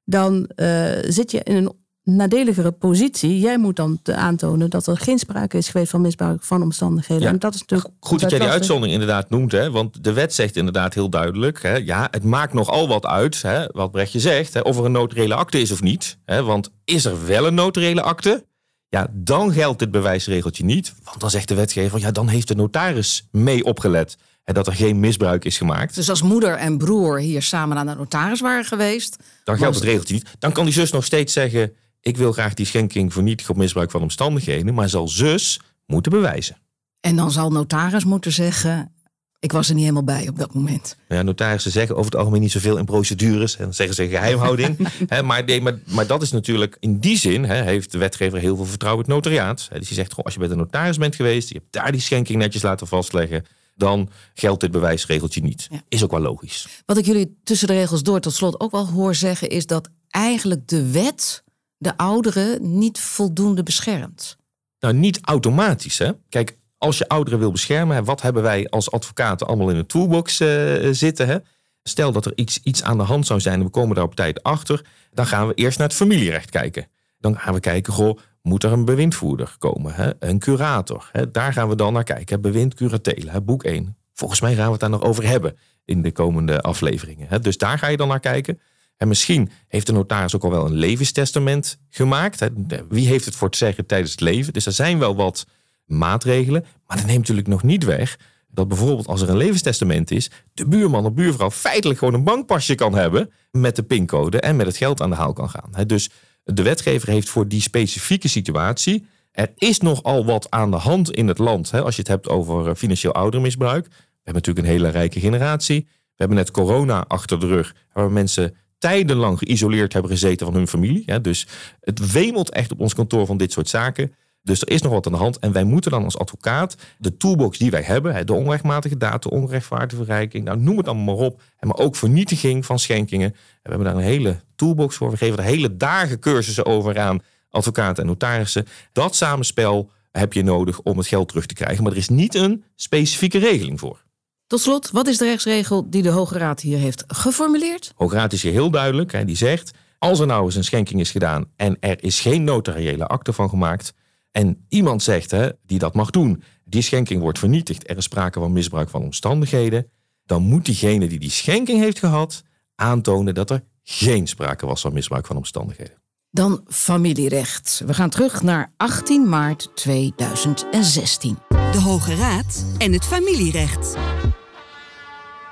dan 0.03 0.47
eh, 0.55 0.91
zit 1.07 1.31
je 1.31 1.43
in 1.43 1.55
een 1.55 1.71
nadeligere 2.15 2.71
positie. 2.71 3.39
Jij 3.39 3.57
moet 3.57 3.75
dan 3.75 3.99
aantonen 4.03 4.69
dat 4.69 4.87
er 4.87 4.97
geen 4.97 5.19
sprake 5.19 5.57
is 5.57 5.69
geweest 5.69 5.91
van 5.91 6.01
misbruik 6.01 6.43
van 6.43 6.61
omstandigheden. 6.61 7.23
Ja. 7.23 7.29
En 7.29 7.39
dat 7.39 7.53
is 7.53 7.59
natuurlijk 7.59 7.89
Goed 7.99 8.19
dat 8.19 8.29
jij 8.29 8.39
die 8.39 8.47
uitzondering 8.47 8.93
inderdaad 8.93 9.29
noemt. 9.29 9.51
Hè? 9.51 9.71
Want 9.71 10.03
de 10.03 10.13
wet 10.13 10.33
zegt 10.33 10.55
inderdaad 10.55 10.93
heel 10.93 11.09
duidelijk. 11.09 11.61
Hè? 11.61 11.75
Ja, 11.75 12.07
het 12.11 12.23
maakt 12.23 12.53
nogal 12.53 12.87
wat 12.87 13.05
uit, 13.05 13.41
hè? 13.41 13.65
wat 13.71 13.91
Brechtje 13.91 14.19
zegt. 14.19 14.53
Hè? 14.53 14.59
Of 14.59 14.77
er 14.77 14.85
een 14.85 14.91
notariële 14.91 15.35
akte 15.35 15.61
is 15.61 15.71
of 15.71 15.81
niet. 15.81 16.17
Hè? 16.25 16.43
Want 16.43 16.71
is 16.85 17.05
er 17.05 17.25
wel 17.25 17.47
een 17.47 17.53
notariële 17.53 18.01
akte? 18.01 18.47
Ja, 18.89 19.07
dan 19.11 19.53
geldt 19.53 19.79
dit 19.79 19.91
bewijsregeltje 19.91 20.63
niet. 20.63 20.93
Want 21.03 21.19
dan 21.19 21.29
zegt 21.29 21.47
de 21.47 21.55
wetgever, 21.55 21.99
ja, 21.99 22.11
dan 22.11 22.27
heeft 22.27 22.47
de 22.47 22.55
notaris 22.55 23.27
mee 23.31 23.63
opgelet. 23.63 24.17
Hè, 24.43 24.53
dat 24.53 24.67
er 24.67 24.73
geen 24.73 24.99
misbruik 24.99 25.45
is 25.45 25.57
gemaakt. 25.57 25.95
Dus 25.95 26.09
als 26.09 26.21
moeder 26.21 26.55
en 26.55 26.77
broer 26.77 27.19
hier 27.19 27.41
samen 27.41 27.77
aan 27.77 27.87
de 27.87 27.95
notaris 27.95 28.39
waren 28.39 28.65
geweest... 28.65 29.17
Dan 29.43 29.57
geldt 29.57 29.75
het 29.75 29.83
regeltje 29.83 30.13
niet. 30.13 30.25
Dan 30.39 30.51
kan 30.51 30.63
die 30.63 30.73
zus 30.73 30.91
nog 30.91 31.05
steeds 31.05 31.33
zeggen... 31.33 31.73
ik 32.09 32.17
wil 32.17 32.31
graag 32.31 32.53
die 32.53 32.65
schenking 32.65 33.13
vernietigen 33.13 33.53
op 33.53 33.59
misbruik 33.59 33.91
van 33.91 34.01
omstandigheden. 34.01 34.73
Maar 34.73 34.89
zal 34.89 35.07
zus 35.07 35.59
moeten 35.85 36.11
bewijzen. 36.11 36.57
en 36.99 37.15
dan 37.15 37.31
zal 37.31 37.51
notaris 37.51 38.03
moeten 38.03 38.31
zeggen... 38.31 38.91
ik 39.39 39.51
was 39.51 39.67
er 39.67 39.73
niet 39.73 39.83
helemaal 39.83 40.03
bij 40.03 40.27
op 40.27 40.37
dat 40.37 40.53
moment. 40.53 40.95
Nou 41.07 41.19
Ja, 41.19 41.25
notarissen 41.25 41.71
zeggen 41.71 41.95
over 41.95 42.11
het 42.11 42.19
algemeen 42.19 42.41
niet 42.41 42.51
zoveel 42.51 42.77
in 42.77 42.85
procedures. 42.85 43.57
En 43.57 43.73
zeggen 43.73 43.95
ze 43.95 44.07
geheimhouding. 44.07 44.77
Maar, 45.23 45.43
nee, 45.43 45.61
maar, 45.61 45.79
maar 45.85 46.07
dat 46.07 46.21
is 46.21 46.31
natuurlijk 46.31 46.77
in 46.79 46.99
die 46.99 47.17
zin 47.17 47.43
heeft 47.43 47.91
de 47.91 47.97
wetgever 47.97 48.39
heel 48.39 48.55
veel 48.55 48.65
vertrouwen 48.65 49.05
in 49.05 49.11
het 49.11 49.23
notariaat. 49.23 49.67
Dus 49.71 49.87
die 49.87 49.97
zegt, 49.97 50.13
goh, 50.13 50.25
als 50.25 50.33
je 50.33 50.39
bij 50.39 50.49
de 50.49 50.55
notaris 50.55 50.97
bent 50.97 51.15
geweest, 51.15 51.49
je 51.49 51.55
hebt 51.55 51.71
daar 51.73 51.91
die 51.91 52.01
schenking 52.01 52.39
netjes 52.39 52.61
laten 52.61 52.87
vastleggen, 52.87 53.45
dan 53.75 54.09
geldt 54.33 54.61
dit 54.61 54.71
bewijsregeltje 54.71 55.41
niet. 55.41 55.67
Ja. 55.71 55.81
Is 55.89 56.03
ook 56.03 56.11
wel 56.11 56.19
logisch. 56.19 56.67
Wat 56.85 56.97
ik 56.97 57.05
jullie 57.05 57.37
tussen 57.43 57.67
de 57.67 57.73
regels 57.73 58.03
door 58.03 58.19
tot 58.19 58.33
slot 58.33 58.59
ook 58.59 58.71
wel 58.71 58.87
hoor 58.87 59.15
zeggen... 59.15 59.49
is 59.49 59.65
dat 59.65 59.89
eigenlijk 60.09 60.67
de 60.67 60.91
wet 60.91 61.43
de 61.79 61.97
ouderen 61.97 62.77
niet 62.77 62.99
voldoende 62.99 63.63
beschermt. 63.63 64.37
Nou, 64.79 64.93
niet 64.93 65.19
automatisch. 65.21 65.97
Hè? 65.97 66.11
Kijk, 66.29 66.57
als 66.77 66.97
je 66.97 67.07
ouderen 67.07 67.39
wil 67.39 67.51
beschermen, 67.51 68.03
wat 68.03 68.21
hebben 68.21 68.43
wij 68.43 68.69
als 68.69 68.91
advocaten 68.91 69.47
allemaal 69.47 69.69
in 69.69 69.75
de 69.75 69.85
toolbox 69.85 70.39
eh, 70.39 70.87
zitten? 70.91 71.27
Hè? 71.27 71.37
Stel 71.83 72.11
dat 72.11 72.25
er 72.25 72.31
iets, 72.35 72.59
iets 72.63 72.83
aan 72.83 72.97
de 72.97 73.03
hand 73.03 73.25
zou 73.25 73.39
zijn 73.39 73.59
en 73.59 73.65
we 73.65 73.71
komen 73.71 73.95
daar 73.95 74.03
op 74.03 74.15
tijd 74.15 74.43
achter, 74.43 74.85
dan 75.13 75.25
gaan 75.25 75.47
we 75.47 75.53
eerst 75.53 75.77
naar 75.77 75.87
het 75.87 75.95
familierecht 75.95 76.49
kijken. 76.49 76.87
Dan 77.19 77.37
gaan 77.37 77.53
we 77.53 77.59
kijken, 77.59 77.93
goh, 77.93 78.17
moet 78.41 78.63
er 78.63 78.71
een 78.71 78.85
bewindvoerder 78.85 79.55
komen? 79.57 79.93
Hè? 79.93 80.11
Een 80.19 80.39
curator. 80.39 81.09
Hè? 81.11 81.31
Daar 81.31 81.53
gaan 81.53 81.69
we 81.69 81.75
dan 81.75 81.93
naar 81.93 82.03
kijken. 82.03 82.41
Bewind 82.41 82.73
curatelen, 82.73 83.33
hè? 83.33 83.41
boek 83.41 83.63
1. 83.63 83.97
Volgens 84.13 84.41
mij 84.41 84.55
gaan 84.55 84.65
we 84.65 84.71
het 84.71 84.79
daar 84.79 84.89
nog 84.89 85.03
over 85.03 85.27
hebben 85.27 85.57
in 85.85 86.01
de 86.01 86.11
komende 86.11 86.61
afleveringen. 86.61 87.27
Hè? 87.29 87.39
Dus 87.39 87.57
daar 87.57 87.79
ga 87.79 87.87
je 87.87 87.97
dan 87.97 88.07
naar 88.07 88.19
kijken. 88.19 88.59
En 88.99 89.07
misschien 89.07 89.51
heeft 89.67 89.85
de 89.85 89.91
notaris 89.91 90.35
ook 90.35 90.43
al 90.43 90.49
wel 90.51 90.65
een 90.65 90.73
levenstestament 90.73 91.77
gemaakt. 91.89 92.49
Wie 92.89 93.07
heeft 93.07 93.25
het 93.25 93.35
voor 93.35 93.47
het 93.47 93.57
zeggen 93.57 93.85
tijdens 93.85 94.11
het 94.11 94.21
leven? 94.21 94.53
Dus 94.53 94.65
er 94.65 94.71
zijn 94.71 94.99
wel 94.99 95.15
wat 95.15 95.45
maatregelen. 95.85 96.65
Maar 96.87 96.97
dat 96.97 97.05
neemt 97.05 97.19
natuurlijk 97.19 97.47
nog 97.47 97.63
niet 97.63 97.83
weg 97.83 98.17
dat 98.51 98.67
bijvoorbeeld 98.67 99.07
als 99.07 99.21
er 99.21 99.29
een 99.29 99.37
levenstestament 99.37 100.11
is, 100.11 100.31
de 100.53 100.67
buurman 100.67 101.05
of 101.05 101.13
buurvrouw 101.13 101.51
feitelijk 101.51 101.99
gewoon 101.99 102.13
een 102.13 102.23
bankpasje 102.23 102.75
kan 102.75 102.93
hebben 102.93 103.31
met 103.51 103.75
de 103.75 103.83
pincode 103.83 104.39
en 104.39 104.55
met 104.55 104.65
het 104.65 104.77
geld 104.77 105.01
aan 105.01 105.09
de 105.09 105.15
haal 105.15 105.33
kan 105.33 105.49
gaan. 105.49 105.87
Dus 105.87 106.09
de 106.43 106.63
wetgever 106.63 107.09
heeft 107.09 107.29
voor 107.29 107.47
die 107.47 107.61
specifieke 107.61 108.27
situatie. 108.27 109.05
Er 109.31 109.51
is 109.55 109.79
nogal 109.79 110.25
wat 110.25 110.49
aan 110.49 110.71
de 110.71 110.77
hand 110.77 111.11
in 111.11 111.27
het 111.27 111.37
land. 111.37 111.73
Als 111.73 111.95
je 111.95 112.01
het 112.01 112.11
hebt 112.11 112.29
over 112.29 112.67
eh, 112.67 112.75
financieel 112.75 113.13
oudermisbruik. 113.13 113.85
We 113.87 113.95
hebben 114.23 114.33
natuurlijk 114.33 114.67
een 114.67 114.73
hele 114.73 114.89
rijke 114.89 115.19
generatie. 115.19 115.87
We 115.89 116.25
hebben 116.25 116.37
net 116.37 116.51
corona 116.51 117.05
achter 117.07 117.39
de 117.39 117.47
rug. 117.47 117.75
Waar 117.93 118.11
mensen 118.11 118.55
tijdenlang 118.79 119.37
geïsoleerd 119.37 119.93
hebben 119.93 120.11
gezeten 120.11 120.45
van 120.45 120.55
hun 120.55 120.67
familie. 120.67 121.21
Dus 121.21 121.47
het 121.81 122.11
wemelt 122.11 122.49
echt 122.49 122.71
op 122.71 122.79
ons 122.79 122.93
kantoor 122.93 123.25
van 123.25 123.37
dit 123.37 123.51
soort 123.51 123.69
zaken. 123.69 124.13
Dus 124.43 124.61
er 124.61 124.69
is 124.69 124.81
nog 124.81 124.91
wat 124.91 125.05
aan 125.05 125.11
de 125.11 125.17
hand. 125.17 125.39
En 125.39 125.51
wij 125.51 125.63
moeten 125.63 125.91
dan 125.91 126.03
als 126.03 126.17
advocaat 126.17 126.75
de 126.97 127.17
toolbox 127.17 127.57
die 127.57 127.71
wij 127.71 127.81
hebben, 127.81 128.25
de 128.25 128.33
onrechtmatige 128.33 128.97
data, 128.97 129.29
onrechtvaardige 129.29 130.03
verrijking, 130.03 130.45
nou 130.45 130.59
noem 130.59 130.77
het 130.77 130.87
allemaal 130.87 131.15
maar 131.15 131.25
op. 131.25 131.41
Maar 131.59 131.77
ook 131.77 131.95
vernietiging 131.95 132.65
van 132.65 132.79
schenkingen. 132.79 133.29
We 133.31 133.69
hebben 133.69 133.87
daar 133.87 133.95
een 133.95 134.09
hele 134.09 134.39
toolbox 134.55 134.95
voor. 134.95 135.11
We 135.11 135.17
geven 135.17 135.37
er 135.37 135.43
hele 135.43 135.77
dagen 135.77 136.19
cursussen 136.19 136.65
over 136.65 136.99
aan 136.99 137.21
advocaten 137.49 138.03
en 138.03 138.09
notarissen. 138.09 138.67
Dat 138.91 139.15
samenspel 139.15 139.91
heb 140.11 140.33
je 140.33 140.43
nodig 140.43 140.81
om 140.81 140.97
het 140.97 141.07
geld 141.07 141.27
terug 141.27 141.45
te 141.45 141.53
krijgen. 141.53 141.83
Maar 141.83 141.91
er 141.91 141.97
is 141.97 142.09
niet 142.09 142.35
een 142.35 142.63
specifieke 142.75 143.37
regeling 143.37 143.79
voor. 143.79 144.07
Tot 144.49 144.61
slot, 144.61 144.91
wat 144.91 145.07
is 145.07 145.17
de 145.17 145.25
rechtsregel 145.25 145.89
die 145.89 146.01
de 146.01 146.09
Hoge 146.09 146.37
Raad 146.37 146.61
hier 146.61 146.77
heeft 146.77 147.03
geformuleerd? 147.07 147.87
De 147.87 147.93
Hoge 147.95 148.15
Raad 148.15 148.33
is 148.33 148.41
hier 148.41 148.51
heel 148.51 148.69
duidelijk. 148.69 149.11
Hè, 149.11 149.25
die 149.25 149.35
zegt, 149.35 149.71
als 149.97 150.19
er 150.19 150.27
nou 150.27 150.45
eens 150.45 150.55
een 150.55 150.63
schenking 150.63 150.99
is 150.99 151.11
gedaan 151.11 151.45
en 151.55 151.77
er 151.79 152.03
is 152.03 152.19
geen 152.19 152.43
notariële 152.43 153.07
akte 153.07 153.33
van 153.33 153.49
gemaakt, 153.49 153.93
en 154.31 154.65
iemand 154.69 155.03
zegt 155.03 155.31
hè, 155.31 155.49
die 155.65 155.79
dat 155.79 155.93
mag 155.93 156.09
doen, 156.09 156.43
die 156.65 156.81
schenking 156.81 157.21
wordt 157.21 157.39
vernietigd, 157.39 157.89
er 157.89 157.97
is 157.97 158.03
sprake 158.03 158.39
van 158.39 158.51
misbruik 158.51 158.89
van 158.89 159.01
omstandigheden, 159.01 159.91
dan 160.25 160.41
moet 160.41 160.65
diegene 160.65 161.07
die 161.07 161.19
die 161.19 161.31
schenking 161.31 161.79
heeft 161.79 161.99
gehad 161.99 162.43
aantonen 162.75 163.33
dat 163.33 163.49
er 163.49 163.63
geen 163.83 164.27
sprake 164.27 164.65
was 164.65 164.81
van 164.81 164.93
misbruik 164.93 165.25
van 165.25 165.37
omstandigheden. 165.37 165.95
Dan 166.31 166.63
familierecht. 166.67 167.81
We 167.85 167.93
gaan 167.93 168.09
terug 168.09 168.41
naar 168.41 168.73
18 168.77 169.29
maart 169.29 169.71
2016. 169.75 171.37
De 171.49 171.81
Hoge 171.81 172.15
Raad 172.15 172.65
en 172.77 172.93
het 172.93 173.05
familierecht. 173.05 173.97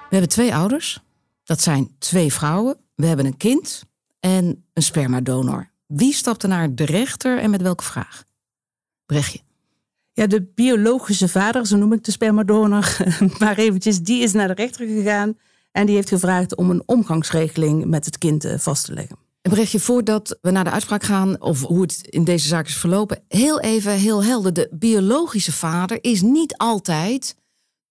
We 0.10 0.16
hebben 0.16 0.30
twee 0.30 0.56
ouders. 0.56 1.00
Dat 1.44 1.62
zijn 1.62 1.96
twee 2.00 2.34
vrouwen. 2.34 2.78
We 2.96 3.06
hebben 3.06 3.26
een 3.26 3.38
kind 3.38 3.84
en 4.20 4.66
een 4.74 4.84
spermadonor. 4.84 5.70
Wie 5.86 6.14
stapte 6.14 6.48
naar 6.48 6.76
de 6.76 6.86
rechter 6.86 7.40
en 7.40 7.50
met 7.50 7.62
welke 7.62 7.84
vraag? 7.84 8.24
Brechtje. 9.06 9.40
Ja, 10.14 10.28
de 10.28 10.52
biologische 10.56 11.28
vader, 11.28 11.68
zo 11.68 11.78
noem 11.78 11.94
ik 11.94 12.04
de 12.04 12.12
spermadonor, 12.12 12.98
maar 13.40 13.58
eventjes, 13.58 14.00
die 14.00 14.22
is 14.22 14.34
naar 14.34 14.48
de 14.48 14.54
rechter 14.54 14.88
gegaan 14.88 15.38
en 15.72 15.86
die 15.86 15.96
heeft 15.96 16.10
gevraagd 16.10 16.56
om 16.56 16.70
een 16.70 16.84
omgangsregeling 16.86 17.86
met 17.86 18.06
het 18.06 18.18
kind 18.18 18.46
eh, 18.46 18.58
vast 18.58 18.86
te 18.86 18.94
leggen. 18.94 19.18
En 19.42 19.52
Brechtje, 19.52 19.80
voordat 19.80 20.38
we 20.42 20.52
naar 20.52 20.64
de 20.64 20.72
uitspraak 20.72 21.04
gaan, 21.04 21.42
of 21.42 21.62
hoe 21.62 21.82
het 21.82 22.08
in 22.10 22.24
deze 22.24 22.48
zaak 22.48 22.68
is 22.68 22.78
verlopen, 22.78 23.24
heel 23.28 23.60
even 23.60 23.92
heel 23.92 24.24
helder. 24.24 24.54
De 24.54 24.70
biologische 24.72 25.52
vader 25.52 25.98
is 26.04 26.22
niet 26.22 26.58
altijd 26.58 27.36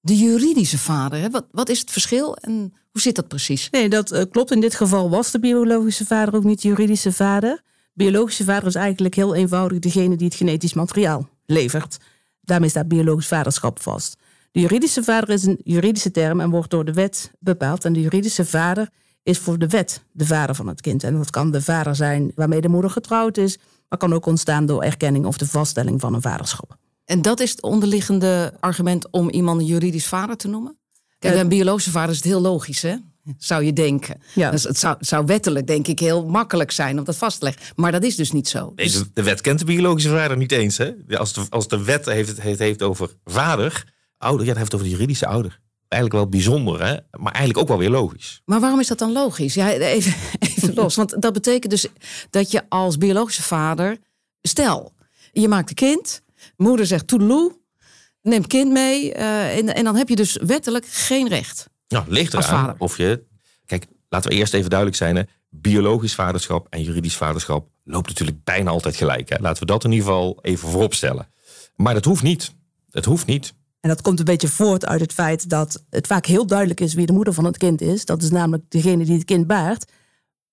de 0.06 0.16
juridische 0.16 0.78
vader. 0.78 1.30
Wat, 1.30 1.46
wat 1.50 1.68
is 1.68 1.80
het 1.80 1.90
verschil 1.90 2.36
en 2.36 2.74
hoe 2.90 3.00
zit 3.00 3.14
dat 3.14 3.28
precies? 3.28 3.70
Nee, 3.70 3.88
dat 3.88 4.12
uh, 4.12 4.22
klopt. 4.30 4.50
In 4.50 4.60
dit 4.60 4.74
geval 4.74 5.10
was 5.10 5.30
de 5.30 5.38
biologische 5.38 6.06
vader 6.06 6.34
ook 6.34 6.44
niet 6.44 6.62
de 6.62 6.68
juridische 6.68 7.12
vader. 7.12 7.62
Biologische 7.92 8.44
vader 8.44 8.66
is 8.66 8.74
eigenlijk 8.74 9.14
heel 9.14 9.34
eenvoudig 9.34 9.78
degene 9.78 10.16
die 10.16 10.26
het 10.26 10.36
genetisch 10.36 10.74
materiaal 10.74 11.28
levert. 11.46 11.96
Daarmee 12.40 12.68
staat 12.68 12.88
biologisch 12.88 13.26
vaderschap 13.26 13.82
vast. 13.82 14.16
De 14.50 14.60
juridische 14.60 15.02
vader 15.02 15.28
is 15.28 15.44
een 15.44 15.60
juridische 15.64 16.10
term 16.10 16.40
en 16.40 16.50
wordt 16.50 16.70
door 16.70 16.84
de 16.84 16.92
wet 16.92 17.30
bepaald. 17.38 17.84
En 17.84 17.92
de 17.92 18.00
juridische 18.00 18.44
vader 18.44 18.88
is 19.22 19.38
voor 19.38 19.58
de 19.58 19.68
wet 19.68 20.02
de 20.12 20.26
vader 20.26 20.54
van 20.54 20.66
het 20.66 20.80
kind. 20.80 21.04
En 21.04 21.16
dat 21.16 21.30
kan 21.30 21.50
de 21.50 21.62
vader 21.62 21.94
zijn 21.94 22.32
waarmee 22.34 22.60
de 22.60 22.68
moeder 22.68 22.90
getrouwd 22.90 23.36
is, 23.36 23.58
maar 23.88 23.98
kan 23.98 24.12
ook 24.12 24.26
ontstaan 24.26 24.66
door 24.66 24.82
erkenning 24.82 25.26
of 25.26 25.38
de 25.38 25.46
vaststelling 25.46 26.00
van 26.00 26.14
een 26.14 26.22
vaderschap. 26.22 26.76
En 27.06 27.22
dat 27.22 27.40
is 27.40 27.50
het 27.50 27.62
onderliggende 27.62 28.52
argument 28.60 29.10
om 29.10 29.30
iemand 29.30 29.60
een 29.60 29.66
juridisch 29.66 30.06
vader 30.06 30.36
te 30.36 30.48
noemen? 30.48 30.78
Kijk, 31.18 31.38
een 31.38 31.48
biologische 31.48 31.90
vader 31.90 32.10
is 32.10 32.16
het 32.16 32.24
heel 32.24 32.40
logisch, 32.40 32.82
hè? 32.82 32.96
Zou 33.38 33.64
je 33.64 33.72
denken. 33.72 34.20
Ja. 34.34 34.50
Dus 34.50 34.62
het 34.62 34.78
zou, 34.78 34.96
zou, 35.00 35.26
wettelijk, 35.26 35.66
denk 35.66 35.86
ik, 35.86 35.98
heel 35.98 36.26
makkelijk 36.26 36.70
zijn 36.70 36.98
om 36.98 37.04
dat 37.04 37.16
vast 37.16 37.38
te 37.38 37.44
leggen. 37.44 37.62
Maar 37.76 37.92
dat 37.92 38.02
is 38.02 38.16
dus 38.16 38.32
niet 38.32 38.48
zo. 38.48 38.72
Nee. 38.76 38.92
De 39.14 39.22
wet 39.22 39.40
kent 39.40 39.58
de 39.58 39.64
biologische 39.64 40.08
vader 40.08 40.36
niet 40.36 40.52
eens. 40.52 40.76
Hè? 40.78 40.92
Als, 41.08 41.32
de, 41.32 41.46
als 41.50 41.68
de 41.68 41.84
wet 41.84 42.06
heeft, 42.06 42.42
het 42.42 42.58
heeft 42.58 42.82
over 42.82 43.10
vader, 43.24 43.92
ouder, 44.18 44.46
ja, 44.46 44.50
dat 44.50 44.58
heeft 44.58 44.74
over 44.74 44.86
de 44.86 44.92
juridische 44.92 45.26
ouder. 45.26 45.60
Eigenlijk 45.88 46.22
wel 46.22 46.30
bijzonder, 46.30 46.84
hè? 46.86 46.96
maar 47.10 47.32
eigenlijk 47.32 47.58
ook 47.58 47.68
wel 47.68 47.78
weer 47.78 47.90
logisch. 47.90 48.42
Maar 48.44 48.60
waarom 48.60 48.80
is 48.80 48.86
dat 48.86 48.98
dan 48.98 49.12
logisch? 49.12 49.54
Ja, 49.54 49.72
even, 49.72 50.14
even 50.48 50.74
los. 50.74 50.94
Want 50.94 51.22
dat 51.22 51.32
betekent 51.32 51.70
dus 51.70 51.86
dat 52.30 52.50
je 52.50 52.62
als 52.68 52.98
biologische 52.98 53.42
vader. 53.42 53.98
Stel, 54.42 54.92
je 55.32 55.48
maakt 55.48 55.68
een 55.68 55.74
kind, 55.74 56.22
moeder 56.56 56.86
zegt 56.86 57.06
toedeloe, 57.06 57.58
neemt 58.22 58.46
kind 58.46 58.72
mee. 58.72 59.14
Uh, 59.14 59.56
en, 59.56 59.74
en 59.74 59.84
dan 59.84 59.96
heb 59.96 60.08
je 60.08 60.16
dus 60.16 60.38
wettelijk 60.46 60.86
geen 60.86 61.28
recht. 61.28 61.68
Nou, 61.88 62.04
ligt 62.08 62.34
eraan 62.34 62.74
of 62.78 62.96
je. 62.96 63.22
Kijk, 63.66 63.86
laten 64.08 64.30
we 64.30 64.36
eerst 64.36 64.54
even 64.54 64.70
duidelijk 64.70 64.98
zijn. 64.98 65.16
Hè. 65.16 65.22
Biologisch 65.48 66.14
vaderschap 66.14 66.66
en 66.70 66.82
juridisch 66.82 67.16
vaderschap 67.16 67.68
loopt 67.84 68.08
natuurlijk 68.08 68.44
bijna 68.44 68.70
altijd 68.70 68.96
gelijk. 68.96 69.28
Hè. 69.28 69.36
Laten 69.40 69.60
we 69.60 69.66
dat 69.66 69.84
in 69.84 69.92
ieder 69.92 70.06
geval 70.06 70.38
even 70.42 70.68
voorop 70.68 70.94
stellen. 70.94 71.28
Maar 71.76 71.94
dat 71.94 72.04
hoeft 72.04 72.22
niet. 72.22 72.54
Het 72.90 73.04
hoeft 73.04 73.26
niet. 73.26 73.54
En 73.80 73.88
dat 73.88 74.02
komt 74.02 74.18
een 74.18 74.24
beetje 74.24 74.48
voort 74.48 74.86
uit 74.86 75.00
het 75.00 75.12
feit 75.12 75.48
dat 75.48 75.84
het 75.90 76.06
vaak 76.06 76.26
heel 76.26 76.46
duidelijk 76.46 76.80
is 76.80 76.94
wie 76.94 77.06
de 77.06 77.12
moeder 77.12 77.34
van 77.34 77.44
het 77.44 77.56
kind 77.56 77.80
is. 77.80 78.04
Dat 78.04 78.22
is 78.22 78.30
namelijk 78.30 78.64
degene 78.68 79.04
die 79.04 79.14
het 79.14 79.24
kind 79.24 79.46
baart. 79.46 79.92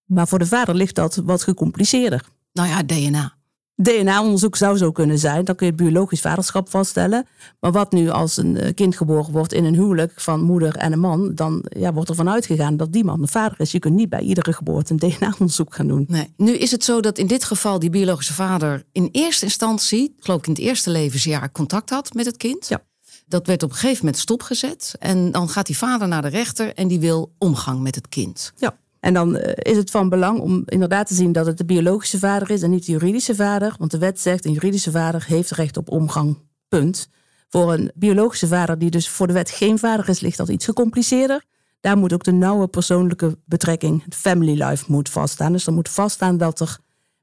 Maar 0.06 0.28
voor 0.28 0.40
de 0.40 0.46
vader 0.46 0.76
ligt 0.76 0.96
dat 0.96 1.16
wat 1.16 1.44
gecompliceerder. 1.44 2.24
Nou 2.54 2.70
ja, 2.70 2.84
DNA. 2.84 3.36
DNA-onderzoek 3.76 4.56
zou 4.56 4.78
zo 4.78 4.92
kunnen 4.92 5.20
zijn. 5.20 5.46
Dan 5.46 5.56
kun 5.56 5.66
je 5.66 5.74
biologisch 5.74 6.22
vaderschap 6.22 6.70
vaststellen. 6.70 7.28
Maar 7.60 7.72
wat 7.72 7.92
nu 7.92 8.10
als 8.10 8.38
een 8.38 8.58
eh, 8.58 8.74
kind 8.74 8.98
geboren 8.98 9.32
wordt 9.32 9.54
in 9.54 9.66
een 9.66 9.74
huwelijk 9.74 10.14
van 10.16 10.42
moeder 10.42 10.76
en 10.76 10.92
een 10.92 11.00
man, 11.00 11.36
dan 11.36 11.66
ja, 11.70 11.94
wordt 11.94 12.10
er 12.10 12.16
vanuit 12.16 12.46
gegaan 12.46 12.78
dat 12.78 12.94
die 12.94 13.04
man 13.04 13.22
de 13.22 13.28
vader 13.28 13.60
is. 13.60 13.72
Je 13.72 13.80
kunt 13.80 13.96
niet 13.96 14.10
bij 14.10 14.22
iedere 14.22 14.54
geboorte 14.54 14.94
een 14.94 15.00
DNA-onderzoek 15.00 15.76
gaan 15.76 15.88
doen. 15.88 16.06
Nee. 16.08 16.34
Nu 16.38 16.52
is 16.52 16.72
het 16.72 16.84
zo 16.84 17.00
dat 17.00 17.18
in 17.18 17.28
dit 17.28 17.44
geval 17.44 17.80
die 17.80 17.90
biologische 17.90 18.34
vader 18.34 18.84
in 18.92 19.10
eerste 19.12 19.46
instantie, 19.46 20.16
geloof 20.20 20.40
ik 20.40 20.48
in 20.48 20.54
het 20.54 20.62
eerste 20.62 20.90
levensjaar, 20.90 21.52
contact 21.52 21.90
had 21.90 22.14
met 22.14 22.26
het 22.26 22.38
kind. 22.38 22.68
Ja. 22.68 22.84
Dat 23.28 23.48
werd 23.48 23.64
op 23.64 23.70
een 23.70 23.76
gegeven 23.76 24.06
moment 24.06 24.22
stopgezet. 24.22 24.96
En 25.00 25.32
dan 25.32 25.50
gaat 25.50 25.66
die 25.66 25.78
vader 25.78 26.08
naar 26.08 26.22
de 26.22 26.28
rechter 26.28 26.74
en 26.74 26.88
die 26.88 27.00
wil 27.00 27.34
omgang 27.38 27.82
met 27.82 27.96
het 27.96 28.10
kind. 28.10 28.54
Ja. 28.56 28.78
En 29.04 29.14
dan 29.14 29.38
eh, 29.38 29.72
is 29.72 29.78
het 29.78 29.92
van 29.92 30.10
belang 30.10 30.40
om 30.40 30.64
inderdaad 30.66 31.08
te 31.08 31.14
zien 31.14 31.32
dat 31.32 31.46
het 31.46 31.58
de 31.58 31.66
biologische 31.66 32.20
vader 32.20 32.50
is 32.50 32.62
en 32.62 32.70
niet 32.70 32.86
de 32.86 32.92
juridische 32.92 33.36
vader. 33.36 33.76
Want 33.78 33.92
de 33.92 33.98
wet 33.98 34.20
zegt 34.20 34.46
een 34.46 34.52
juridische 34.52 34.92
vader 34.92 35.24
heeft 35.28 35.52
recht 35.52 35.78
op 35.78 35.92
omgang. 35.92 36.38
Punt. 36.68 37.10
Voor 37.50 37.74
een 37.74 37.92
biologische 37.96 38.48
vader 38.48 38.80
die 38.80 38.90
dus 38.90 39.10
voor 39.10 39.28
de 39.28 39.34
wet 39.34 39.50
geen 39.50 39.80
vader 39.80 40.10
is, 40.10 40.20
ligt 40.20 40.38
dat 40.38 40.50
iets 40.50 40.66
gecompliceerder. 40.66 41.44
Daar 41.80 41.98
moet 41.98 42.14
ook 42.14 42.24
de 42.24 42.32
nauwe 42.32 42.68
persoonlijke 42.68 43.38
betrekking, 43.46 44.04
het 44.04 44.16
family 44.16 44.64
life, 44.64 44.86
moet 44.88 45.10
vaststaan. 45.10 45.52
Dus 45.52 45.68
er 45.68 45.74
moet 45.74 45.90
vaststaan 45.90 46.38
dat 46.38 46.60
er 46.60 46.78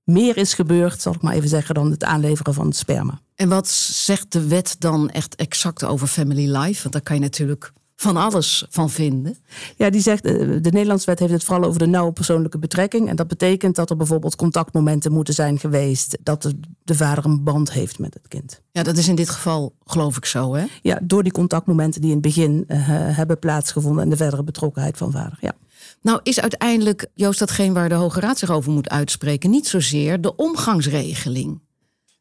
meer 0.04 0.36
is 0.36 0.54
gebeurd, 0.54 1.02
zal 1.02 1.14
ik 1.14 1.22
maar 1.22 1.34
even 1.34 1.48
zeggen, 1.48 1.74
dan 1.74 1.90
het 1.90 2.04
aanleveren 2.04 2.54
van 2.54 2.66
het 2.66 2.76
sperma. 2.76 3.20
En 3.34 3.48
wat 3.48 3.68
zegt 3.68 4.32
de 4.32 4.46
wet 4.46 4.76
dan 4.78 5.10
echt 5.10 5.34
exact 5.34 5.84
over 5.84 6.06
family 6.06 6.56
life? 6.56 6.80
Want 6.82 6.92
daar 6.92 7.02
kan 7.02 7.16
je 7.16 7.22
natuurlijk 7.22 7.72
van 8.00 8.16
alles 8.16 8.64
van 8.68 8.90
vinden. 8.90 9.36
Ja, 9.76 9.90
die 9.90 10.00
zegt, 10.00 10.24
eh, 10.24 10.32
de 10.34 10.70
Nederlandse 10.70 11.06
wet 11.06 11.18
heeft 11.18 11.32
het 11.32 11.44
vooral 11.44 11.68
over 11.68 11.78
de 11.78 11.86
nauwe 11.86 12.12
persoonlijke 12.12 12.58
betrekking. 12.58 13.08
En 13.08 13.16
dat 13.16 13.28
betekent 13.28 13.76
dat 13.76 13.90
er 13.90 13.96
bijvoorbeeld 13.96 14.36
contactmomenten 14.36 15.12
moeten 15.12 15.34
zijn 15.34 15.58
geweest. 15.58 16.18
Dat 16.22 16.42
de, 16.42 16.60
de 16.84 16.94
vader 16.94 17.24
een 17.24 17.44
band 17.44 17.72
heeft 17.72 17.98
met 17.98 18.14
het 18.14 18.28
kind. 18.28 18.62
Ja, 18.72 18.82
dat 18.82 18.96
is 18.96 19.08
in 19.08 19.14
dit 19.14 19.30
geval 19.30 19.74
geloof 19.84 20.16
ik 20.16 20.24
zo, 20.24 20.54
hè? 20.54 20.64
Ja, 20.82 20.98
door 21.02 21.22
die 21.22 21.32
contactmomenten 21.32 22.00
die 22.00 22.10
in 22.10 22.16
het 22.16 22.26
begin 22.26 22.64
uh, 22.68 22.78
hebben 22.88 23.38
plaatsgevonden 23.38 24.02
en 24.02 24.10
de 24.10 24.16
verdere 24.16 24.42
betrokkenheid 24.42 24.96
van 24.96 25.10
vader, 25.10 25.38
ja. 25.40 25.52
Nou 26.02 26.20
is 26.22 26.40
uiteindelijk, 26.40 27.06
Joost, 27.14 27.38
datgene 27.38 27.72
waar 27.72 27.88
de 27.88 27.94
Hoge 27.94 28.20
Raad 28.20 28.38
zich 28.38 28.50
over 28.50 28.72
moet 28.72 28.88
uitspreken... 28.88 29.50
niet 29.50 29.66
zozeer 29.66 30.20
de 30.20 30.36
omgangsregeling. 30.36 31.60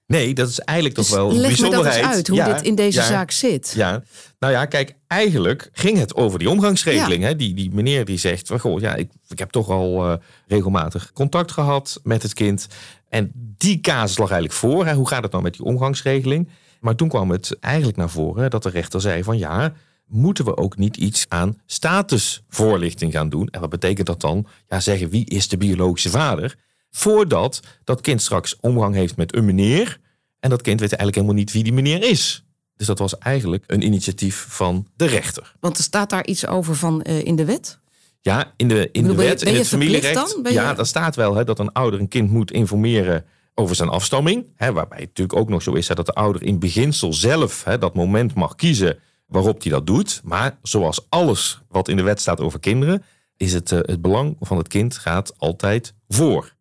Nee, 0.10 0.34
dat 0.34 0.50
is 0.50 0.60
eigenlijk 0.60 0.98
toch 0.98 1.06
dus 1.06 1.16
wel 1.16 1.30
een 1.30 1.36
leg 1.36 1.48
bijzonderheid. 1.48 1.96
Me 1.96 2.02
dat 2.02 2.10
eens 2.10 2.16
uit, 2.16 2.28
hoe 2.28 2.54
dit 2.54 2.62
in 2.62 2.76
deze 2.76 3.02
zaak 3.02 3.32
zit. 3.32 3.74
Ja, 3.76 4.04
nou 4.40 4.54
ja, 4.54 4.66
kijk, 4.66 4.96
eigenlijk 5.08 5.70
ging 5.74 5.98
het 5.98 6.16
over 6.16 6.40
die 6.40 6.50
omgangsregeling. 6.50 7.24
Hè? 7.24 7.36
Die, 7.36 7.54
die 7.54 7.72
meneer 7.74 8.06
die 8.06 8.18
zegt, 8.18 8.52
goh, 8.60 8.80
ja, 8.80 8.96
ik, 8.96 9.12
ik 9.28 9.40
heb 9.40 9.50
toch 9.50 9.70
al 9.70 10.06
uh, 10.06 10.14
regelmatig 10.48 11.12
contact 11.14 11.52
gehad 11.52 12.00
met 12.04 12.24
het 12.24 12.34
kind. 12.34 12.68
En 13.10 13.32
die 13.58 13.80
casus 13.80 14.18
lag 14.18 14.30
eigenlijk 14.30 14.60
voor. 14.60 14.86
Hè? 14.86 14.94
Hoe 14.94 15.08
gaat 15.08 15.24
het 15.24 15.32
nou 15.32 15.44
met 15.44 15.54
die 15.54 15.66
omgangsregeling? 15.66 16.50
Maar 16.80 16.96
toen 16.96 17.10
kwam 17.10 17.32
het 17.32 17.58
eigenlijk 17.60 17.98
naar 17.98 18.10
voren 18.10 18.50
dat 18.50 18.64
de 18.64 18.70
rechter 18.70 19.02
zei 19.02 19.24
van 19.24 19.38
ja, 19.38 19.74
moeten 20.08 20.46
we 20.46 20.58
ook 20.58 20.78
niet 20.78 20.98
iets 20.98 21.26
aan 21.28 21.62
statusvoorlichting 21.66 23.12
gaan 23.12 23.30
doen? 23.30 23.48
En 23.48 23.60
wat 23.60 23.70
betekent 23.70 24.08
dat 24.08 24.22
dan? 24.22 24.48
Ja, 24.68 24.80
zeggen 24.80 25.10
wie 25.10 25.26
is 25.26 25.48
de 25.48 25.58
biologische 25.58 26.10
vader? 26.10 26.56
Voordat 26.92 27.60
dat 27.84 28.02
kind 28.02 28.22
straks 28.22 28.56
omgang 28.60 28.96
heeft 28.96 29.16
met 29.16 29.36
een 29.36 29.46
meneer. 29.46 30.00
En 30.40 30.50
dat 30.50 30.62
kind 30.62 30.80
weet 30.80 30.90
eigenlijk 30.90 31.16
helemaal 31.16 31.36
niet 31.44 31.52
wie 31.52 31.64
die 31.64 31.74
meneer 31.74 32.04
is. 32.04 32.44
Dus 32.76 32.88
dat 32.88 33.00
was 33.00 33.18
eigenlijk 33.18 33.64
een 33.68 33.82
initiatief 33.82 34.46
van 34.50 34.88
de 34.96 35.06
rechter. 35.06 35.56
Want 35.60 35.78
er 35.78 35.84
staat 35.84 36.10
daar 36.10 36.26
iets 36.26 36.48
over 36.48 36.76
van 36.76 37.04
uh, 37.10 37.26
in 37.26 37.36
de 37.36 37.46
wet? 37.46 37.80
Ja, 38.22 38.54
in 38.56 38.68
de, 38.68 38.90
in 38.92 39.02
bedoel, 39.02 39.18
de 39.18 39.24
je- 39.24 39.28
wet, 39.30 39.42
in 39.42 39.56
het 39.56 39.68
familierecht. 39.68 40.14
dan? 40.44 40.54
Ja, 40.54 40.74
daar 40.74 40.86
staat 40.86 41.16
wel 41.16 41.36
hè, 41.36 41.44
dat 41.44 41.60
een 41.60 41.72
ouder 41.72 42.00
een 42.00 42.08
kind 42.08 42.30
moet 42.32 42.52
informeren 42.52 43.26
over 43.54 43.76
zijn 43.76 43.90
afstamming. 43.90 44.46
Hè, 44.56 44.72
waarbij 44.74 44.98
het 45.00 45.08
natuurlijk 45.08 45.40
ook 45.40 45.50
nog 45.50 45.62
zo 45.62 45.74
is 45.74 45.88
hè, 45.88 45.96
dat 45.96 46.06
de 46.06 46.14
ouder 46.14 46.44
in 46.44 46.60
beginsel 46.60 47.14
zelf 47.14 47.64
hè, 47.64 47.78
dat 47.78 47.94
moment 47.96 48.34
mag 48.34 48.56
kiezen 48.56 49.00
waarop 49.28 49.62
hij 49.62 49.72
dat 49.72 49.88
doet. 49.88 50.22
Maar 50.24 50.58
zoals 50.62 51.06
alles 51.10 51.62
wat 51.68 51.88
in 51.88 51.96
de 51.96 52.04
wet 52.04 52.22
staat 52.22 52.40
over 52.40 52.60
kinderen, 52.60 53.04
is 53.38 53.54
het, 53.54 53.72
eh, 53.72 53.80
het 53.82 54.02
belang 54.02 54.36
van 54.40 54.58
het 54.58 54.68
kind 54.68 54.98
gaat 54.98 55.34
altijd 55.38 55.94
voor. 56.08 56.56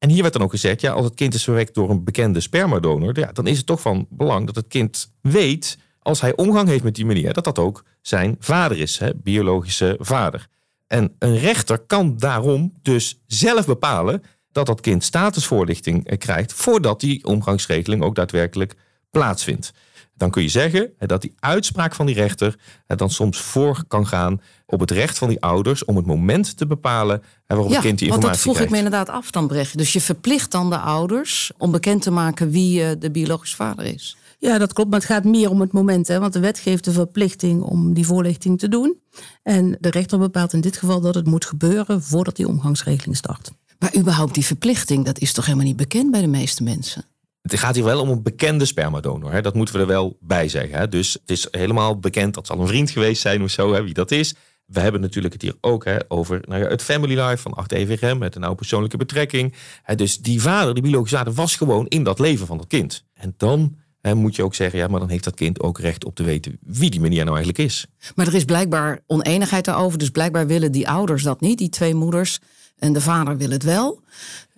En 0.00 0.08
hier 0.08 0.22
werd 0.22 0.32
dan 0.32 0.42
ook 0.42 0.50
gezegd, 0.50 0.80
ja, 0.80 0.92
als 0.92 1.04
het 1.04 1.14
kind 1.14 1.34
is 1.34 1.44
verwekt 1.44 1.74
door 1.74 1.90
een 1.90 2.04
bekende 2.04 2.40
spermadonor, 2.40 3.18
ja, 3.18 3.32
dan 3.32 3.46
is 3.46 3.56
het 3.56 3.66
toch 3.66 3.80
van 3.80 4.06
belang 4.10 4.46
dat 4.46 4.54
het 4.54 4.66
kind 4.66 5.12
weet, 5.20 5.78
als 5.98 6.20
hij 6.20 6.36
omgang 6.36 6.68
heeft 6.68 6.84
met 6.84 6.94
die 6.94 7.06
meneer, 7.06 7.32
dat 7.32 7.44
dat 7.44 7.58
ook 7.58 7.84
zijn 8.00 8.36
vader 8.38 8.78
is, 8.78 8.98
hè, 8.98 9.10
biologische 9.14 9.96
vader. 9.98 10.46
En 10.86 11.14
een 11.18 11.38
rechter 11.38 11.78
kan 11.78 12.16
daarom 12.16 12.78
dus 12.82 13.22
zelf 13.26 13.66
bepalen 13.66 14.22
dat 14.52 14.66
dat 14.66 14.80
kind 14.80 15.04
statusvoorlichting 15.04 16.06
eh, 16.06 16.18
krijgt 16.18 16.52
voordat 16.52 17.00
die 17.00 17.24
omgangsregeling 17.24 18.02
ook 18.02 18.14
daadwerkelijk 18.14 18.74
plaatsvindt. 19.10 19.72
Dan 20.20 20.30
kun 20.30 20.42
je 20.42 20.48
zeggen 20.48 20.92
hè, 20.98 21.06
dat 21.06 21.20
die 21.20 21.34
uitspraak 21.38 21.94
van 21.94 22.06
die 22.06 22.14
rechter 22.14 22.58
hè, 22.86 22.96
dan 22.96 23.10
soms 23.10 23.40
voor 23.40 23.84
kan 23.88 24.06
gaan 24.06 24.40
op 24.66 24.80
het 24.80 24.90
recht 24.90 25.18
van 25.18 25.28
die 25.28 25.40
ouders 25.40 25.84
om 25.84 25.96
het 25.96 26.06
moment 26.06 26.56
te 26.56 26.66
bepalen 26.66 27.22
waarop 27.46 27.70
het 27.70 27.80
kind 27.80 27.98
die 27.98 28.08
want 28.08 28.22
informatie 28.22 28.30
dat 28.30 28.38
vroeg 28.40 28.52
ik 28.52 28.68
krijgt. 28.68 28.72
me 28.72 28.76
inderdaad 28.76 29.16
af 29.16 29.30
dan, 29.30 29.46
Brechtje. 29.46 29.76
Dus 29.76 29.92
je 29.92 30.00
verplicht 30.00 30.50
dan 30.50 30.70
de 30.70 30.78
ouders 30.78 31.50
om 31.58 31.70
bekend 31.70 32.02
te 32.02 32.10
maken 32.10 32.50
wie 32.50 32.84
eh, 32.84 32.90
de 32.98 33.10
biologische 33.10 33.56
vader 33.56 33.84
is. 33.84 34.16
Ja, 34.38 34.58
dat 34.58 34.72
klopt. 34.72 34.90
Maar 34.90 34.98
het 34.98 35.08
gaat 35.08 35.24
meer 35.24 35.50
om 35.50 35.60
het 35.60 35.72
moment. 35.72 36.08
Hè? 36.08 36.18
Want 36.18 36.32
de 36.32 36.40
wet 36.40 36.58
geeft 36.58 36.84
de 36.84 36.92
verplichting 36.92 37.62
om 37.62 37.94
die 37.94 38.06
voorlichting 38.06 38.58
te 38.58 38.68
doen. 38.68 38.98
En 39.42 39.76
de 39.80 39.90
rechter 39.90 40.18
bepaalt 40.18 40.52
in 40.52 40.60
dit 40.60 40.76
geval 40.76 41.00
dat 41.00 41.14
het 41.14 41.26
moet 41.26 41.44
gebeuren 41.44 42.02
voordat 42.02 42.36
die 42.36 42.48
omgangsregeling 42.48 43.16
start. 43.16 43.50
Maar 43.78 43.96
überhaupt 43.96 44.34
die 44.34 44.44
verplichting, 44.44 45.04
dat 45.04 45.18
is 45.18 45.32
toch 45.32 45.44
helemaal 45.44 45.66
niet 45.66 45.76
bekend 45.76 46.10
bij 46.10 46.20
de 46.20 46.26
meeste 46.26 46.62
mensen? 46.62 47.04
Het 47.42 47.58
gaat 47.58 47.74
hier 47.74 47.84
wel 47.84 48.00
om 48.00 48.08
een 48.08 48.22
bekende 48.22 48.64
spermadonor. 48.64 49.32
Hè? 49.32 49.42
Dat 49.42 49.54
moeten 49.54 49.74
we 49.74 49.80
er 49.80 49.86
wel 49.86 50.16
bij 50.20 50.48
zeggen. 50.48 50.78
Hè? 50.78 50.88
Dus 50.88 51.12
het 51.12 51.30
is 51.30 51.48
helemaal 51.50 51.98
bekend. 51.98 52.34
Dat 52.34 52.46
zal 52.46 52.60
een 52.60 52.66
vriend 52.66 52.90
geweest 52.90 53.22
zijn 53.22 53.42
of 53.42 53.50
zo, 53.50 53.72
hè? 53.72 53.82
wie 53.82 53.94
dat 53.94 54.10
is. 54.10 54.34
We 54.66 54.80
hebben 54.80 55.00
natuurlijk 55.00 55.32
het 55.32 55.42
hier 55.42 55.54
ook 55.60 55.84
hè, 55.84 55.96
over 56.08 56.40
nou 56.48 56.62
ja, 56.62 56.68
het 56.68 56.82
family 56.82 57.20
life 57.20 57.36
van 57.36 57.54
8 57.54 57.72
EVGM. 57.72 58.18
Met 58.18 58.34
een 58.34 58.40
nauw 58.40 58.54
persoonlijke 58.54 58.96
betrekking. 58.96 59.54
Hè, 59.82 59.94
dus 59.94 60.18
die 60.18 60.40
vader, 60.40 60.74
die 60.74 60.82
biologische 60.82 61.16
vader, 61.16 61.32
was 61.32 61.56
gewoon 61.56 61.86
in 61.86 62.04
dat 62.04 62.18
leven 62.18 62.46
van 62.46 62.58
dat 62.58 62.66
kind. 62.66 63.04
En 63.14 63.34
dan 63.36 63.76
hè, 64.00 64.14
moet 64.14 64.36
je 64.36 64.42
ook 64.42 64.54
zeggen, 64.54 64.78
ja, 64.78 64.88
maar 64.88 65.00
dan 65.00 65.08
heeft 65.08 65.24
dat 65.24 65.34
kind 65.34 65.60
ook 65.60 65.78
recht 65.78 66.04
op 66.04 66.14
te 66.14 66.22
weten 66.22 66.58
wie 66.60 66.90
die 66.90 67.00
meneer 67.00 67.24
nou 67.24 67.36
eigenlijk 67.36 67.68
is. 67.68 67.86
Maar 68.14 68.26
er 68.26 68.34
is 68.34 68.44
blijkbaar 68.44 69.00
oneenigheid 69.06 69.64
daarover. 69.64 69.98
Dus 69.98 70.10
blijkbaar 70.10 70.46
willen 70.46 70.72
die 70.72 70.88
ouders 70.88 71.22
dat 71.22 71.40
niet, 71.40 71.58
die 71.58 71.68
twee 71.68 71.94
moeders. 71.94 72.38
En 72.78 72.92
de 72.92 73.00
vader 73.00 73.36
wil 73.36 73.50
het 73.50 73.62
wel. 73.62 74.02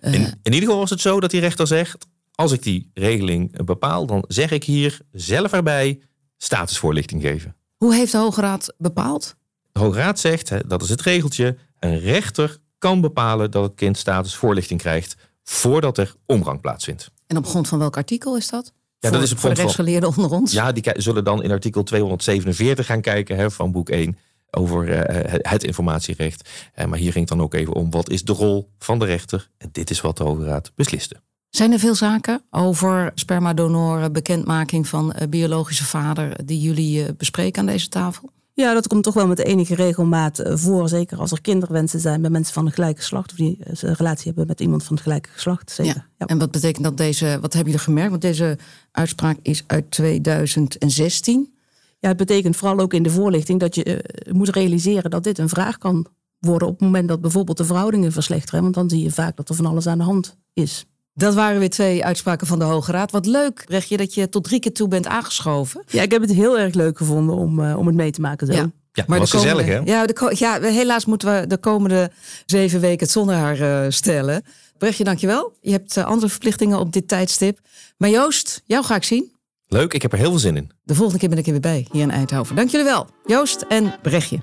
In, 0.01 0.13
in 0.13 0.37
ieder 0.43 0.59
geval 0.59 0.77
was 0.77 0.89
het 0.89 1.01
zo 1.01 1.19
dat 1.19 1.31
die 1.31 1.39
rechter 1.39 1.67
zegt: 1.67 2.07
als 2.35 2.51
ik 2.51 2.63
die 2.63 2.91
regeling 2.93 3.57
eh, 3.57 3.65
bepaal, 3.65 4.05
dan 4.05 4.23
zeg 4.27 4.51
ik 4.51 4.63
hier 4.63 4.99
zelf 5.11 5.53
erbij 5.53 5.99
statusvoorlichting 6.37 7.21
geven. 7.21 7.55
Hoe 7.77 7.95
heeft 7.95 8.11
de 8.11 8.17
Hoge 8.17 8.41
Raad 8.41 8.73
bepaald? 8.77 9.35
De 9.71 9.79
Hoge 9.79 9.97
Raad 9.99 10.19
zegt, 10.19 10.49
hè, 10.49 10.59
dat 10.67 10.81
is 10.83 10.89
het 10.89 11.01
regeltje, 11.01 11.57
een 11.79 11.99
rechter 11.99 12.57
kan 12.77 13.01
bepalen 13.01 13.51
dat 13.51 13.63
het 13.63 13.75
kind 13.75 13.97
statusvoorlichting 13.97 14.79
krijgt 14.81 15.15
voordat 15.43 15.97
er 15.97 16.15
omgang 16.25 16.61
plaatsvindt. 16.61 17.11
En 17.27 17.37
op 17.37 17.45
grond 17.45 17.67
van 17.67 17.79
welk 17.79 17.97
artikel 17.97 18.37
is 18.37 18.49
dat? 18.49 18.71
Ja, 18.99 19.09
voor, 19.09 19.17
dat 19.17 19.21
is 19.27 19.31
op 19.31 19.35
de 19.35 19.41
grond 19.41 19.55
van- 19.55 19.65
rechtsgeleerden 19.65 20.09
onder 20.09 20.31
ons. 20.31 20.51
Ja, 20.51 20.71
die 20.71 20.83
zullen 20.95 21.23
dan 21.23 21.43
in 21.43 21.51
artikel 21.51 21.83
247 21.83 22.85
gaan 22.85 23.01
kijken 23.01 23.37
hè, 23.37 23.51
van 23.51 23.71
boek 23.71 23.89
1 23.89 24.17
over 24.51 24.91
eh, 24.91 25.31
het- 25.31 25.49
het 25.49 25.63
informatierecht. 25.63 26.49
Eh, 26.73 26.85
maar 26.85 26.99
hier 26.99 27.11
ging 27.11 27.29
het 27.29 27.37
dan 27.37 27.45
ook 27.45 27.53
even 27.53 27.73
om 27.73 27.91
wat 27.91 28.09
is 28.09 28.23
de 28.23 28.33
rol 28.33 28.69
van 28.79 28.99
de 28.99 29.05
rechter. 29.05 29.49
En 29.57 29.69
dit 29.71 29.89
is 29.89 30.01
wat 30.01 30.17
de 30.17 30.23
Hoge 30.23 30.43
Raad 30.45 30.71
besliste. 30.75 31.21
Zijn 31.55 31.71
er 31.71 31.79
veel 31.79 31.95
zaken 31.95 32.41
over 32.49 33.11
spermadonoren, 33.15 34.13
bekendmaking 34.13 34.87
van 34.87 35.11
eh, 35.11 35.27
biologische 35.27 35.85
vader, 35.85 36.45
die 36.45 36.59
jullie 36.59 37.05
eh, 37.05 37.09
bespreken 37.17 37.61
aan 37.61 37.67
deze 37.67 37.89
tafel? 37.89 38.31
Ja, 38.55 38.73
dat 38.73 38.87
komt 38.87 39.03
toch 39.03 39.13
wel 39.13 39.27
met 39.27 39.39
enige 39.39 39.75
regelmaat 39.75 40.39
eh, 40.39 40.55
voor. 40.55 40.89
Zeker 40.89 41.17
als 41.17 41.31
er 41.31 41.41
kinderwensen 41.41 41.99
zijn 41.99 42.21
bij 42.21 42.29
mensen 42.29 42.53
van 42.53 42.65
het 42.65 42.73
gelijke 42.73 42.99
geslacht. 42.99 43.31
Of 43.31 43.37
die 43.37 43.57
eh, 43.59 43.73
een 43.81 43.93
relatie 43.93 44.25
hebben 44.25 44.47
met 44.47 44.59
iemand 44.59 44.83
van 44.83 44.95
het 44.95 45.03
gelijke 45.03 45.29
geslacht. 45.29 45.71
Zeker. 45.71 46.07
Ja. 46.17 46.25
En 46.25 46.37
wat 46.37 46.51
betekent 46.51 46.83
dat 46.83 46.97
deze, 46.97 47.37
wat 47.41 47.53
hebben 47.53 47.71
jullie 47.71 47.87
gemerkt? 47.87 48.09
Want 48.09 48.21
deze 48.21 48.57
uitspraak 48.91 49.37
is 49.41 49.63
uit 49.67 49.91
2016. 49.91 51.53
Ja, 51.99 52.07
het 52.07 52.17
betekent 52.17 52.55
vooral 52.55 52.79
ook 52.79 52.93
in 52.93 53.03
de 53.03 53.09
voorlichting 53.09 53.59
dat 53.59 53.75
je 53.75 53.83
eh, 53.83 54.33
moet 54.33 54.49
realiseren 54.49 55.11
dat 55.11 55.23
dit 55.23 55.37
een 55.37 55.49
vraag 55.49 55.77
kan 55.77 56.07
worden 56.39 56.67
op 56.67 56.73
het 56.73 56.83
moment 56.83 57.07
dat 57.07 57.21
bijvoorbeeld 57.21 57.57
de 57.57 57.65
verhoudingen 57.65 58.11
verslechteren. 58.11 58.61
Want 58.61 58.73
dan 58.73 58.89
zie 58.89 59.03
je 59.03 59.11
vaak 59.11 59.37
dat 59.37 59.49
er 59.49 59.55
van 59.55 59.65
alles 59.65 59.87
aan 59.87 59.97
de 59.97 60.03
hand 60.03 60.37
is. 60.53 60.85
Dat 61.13 61.33
waren 61.33 61.59
weer 61.59 61.69
twee 61.69 62.05
uitspraken 62.05 62.47
van 62.47 62.59
de 62.59 62.65
Hoge 62.65 62.91
Raad. 62.91 63.11
Wat 63.11 63.25
leuk, 63.25 63.63
Brechtje, 63.65 63.97
dat 63.97 64.13
je 64.13 64.29
tot 64.29 64.43
drie 64.43 64.59
keer 64.59 64.73
toe 64.73 64.87
bent 64.87 65.07
aangeschoven. 65.07 65.83
Ja, 65.87 66.01
ik 66.01 66.11
heb 66.11 66.21
het 66.21 66.33
heel 66.33 66.59
erg 66.59 66.73
leuk 66.73 66.97
gevonden 66.97 67.35
om, 67.35 67.63
eh, 67.63 67.77
om 67.77 67.85
het 67.87 67.95
mee 67.95 68.11
te 68.11 68.21
maken. 68.21 68.47
Zo. 68.47 68.53
Ja. 68.53 68.71
Ja, 68.95 69.03
maar 69.07 69.19
was 69.19 69.31
de 69.31 69.37
komende- 69.37 69.61
gezellig 69.63 69.85
hè? 69.85 69.91
Ja, 69.91 70.05
de, 70.05 70.35
ja, 70.37 70.61
helaas 70.61 71.05
moeten 71.05 71.39
we 71.41 71.47
de 71.47 71.57
komende 71.57 72.11
zeven 72.45 72.79
weken 72.79 72.99
het 72.99 73.11
zonder 73.11 73.35
haar 73.35 73.59
eh, 73.59 73.91
stellen. 73.91 74.43
Brechtje, 74.77 75.03
dankjewel. 75.03 75.53
Je 75.61 75.71
hebt 75.71 75.97
eh, 75.97 76.05
andere 76.05 76.29
verplichtingen 76.29 76.79
op 76.79 76.93
dit 76.93 77.07
tijdstip. 77.07 77.59
Maar 77.97 78.09
Joost, 78.09 78.61
jou 78.65 78.83
ga 78.85 78.95
ik 78.95 79.03
zien. 79.03 79.31
Leuk, 79.67 79.93
ik 79.93 80.01
heb 80.01 80.11
er 80.11 80.17
heel 80.17 80.29
veel 80.29 80.39
zin 80.39 80.57
in. 80.57 80.71
De 80.83 80.95
volgende 80.95 81.19
keer 81.19 81.29
ben 81.29 81.37
ik 81.37 81.45
er 81.45 81.51
weer 81.51 81.61
bij, 81.61 81.87
hier 81.91 82.01
in 82.01 82.11
Eindhoven. 82.11 82.55
Dank 82.55 82.69
jullie 82.69 82.85
wel, 82.85 83.07
Joost 83.25 83.65
en 83.67 83.95
Brechtje. 84.01 84.39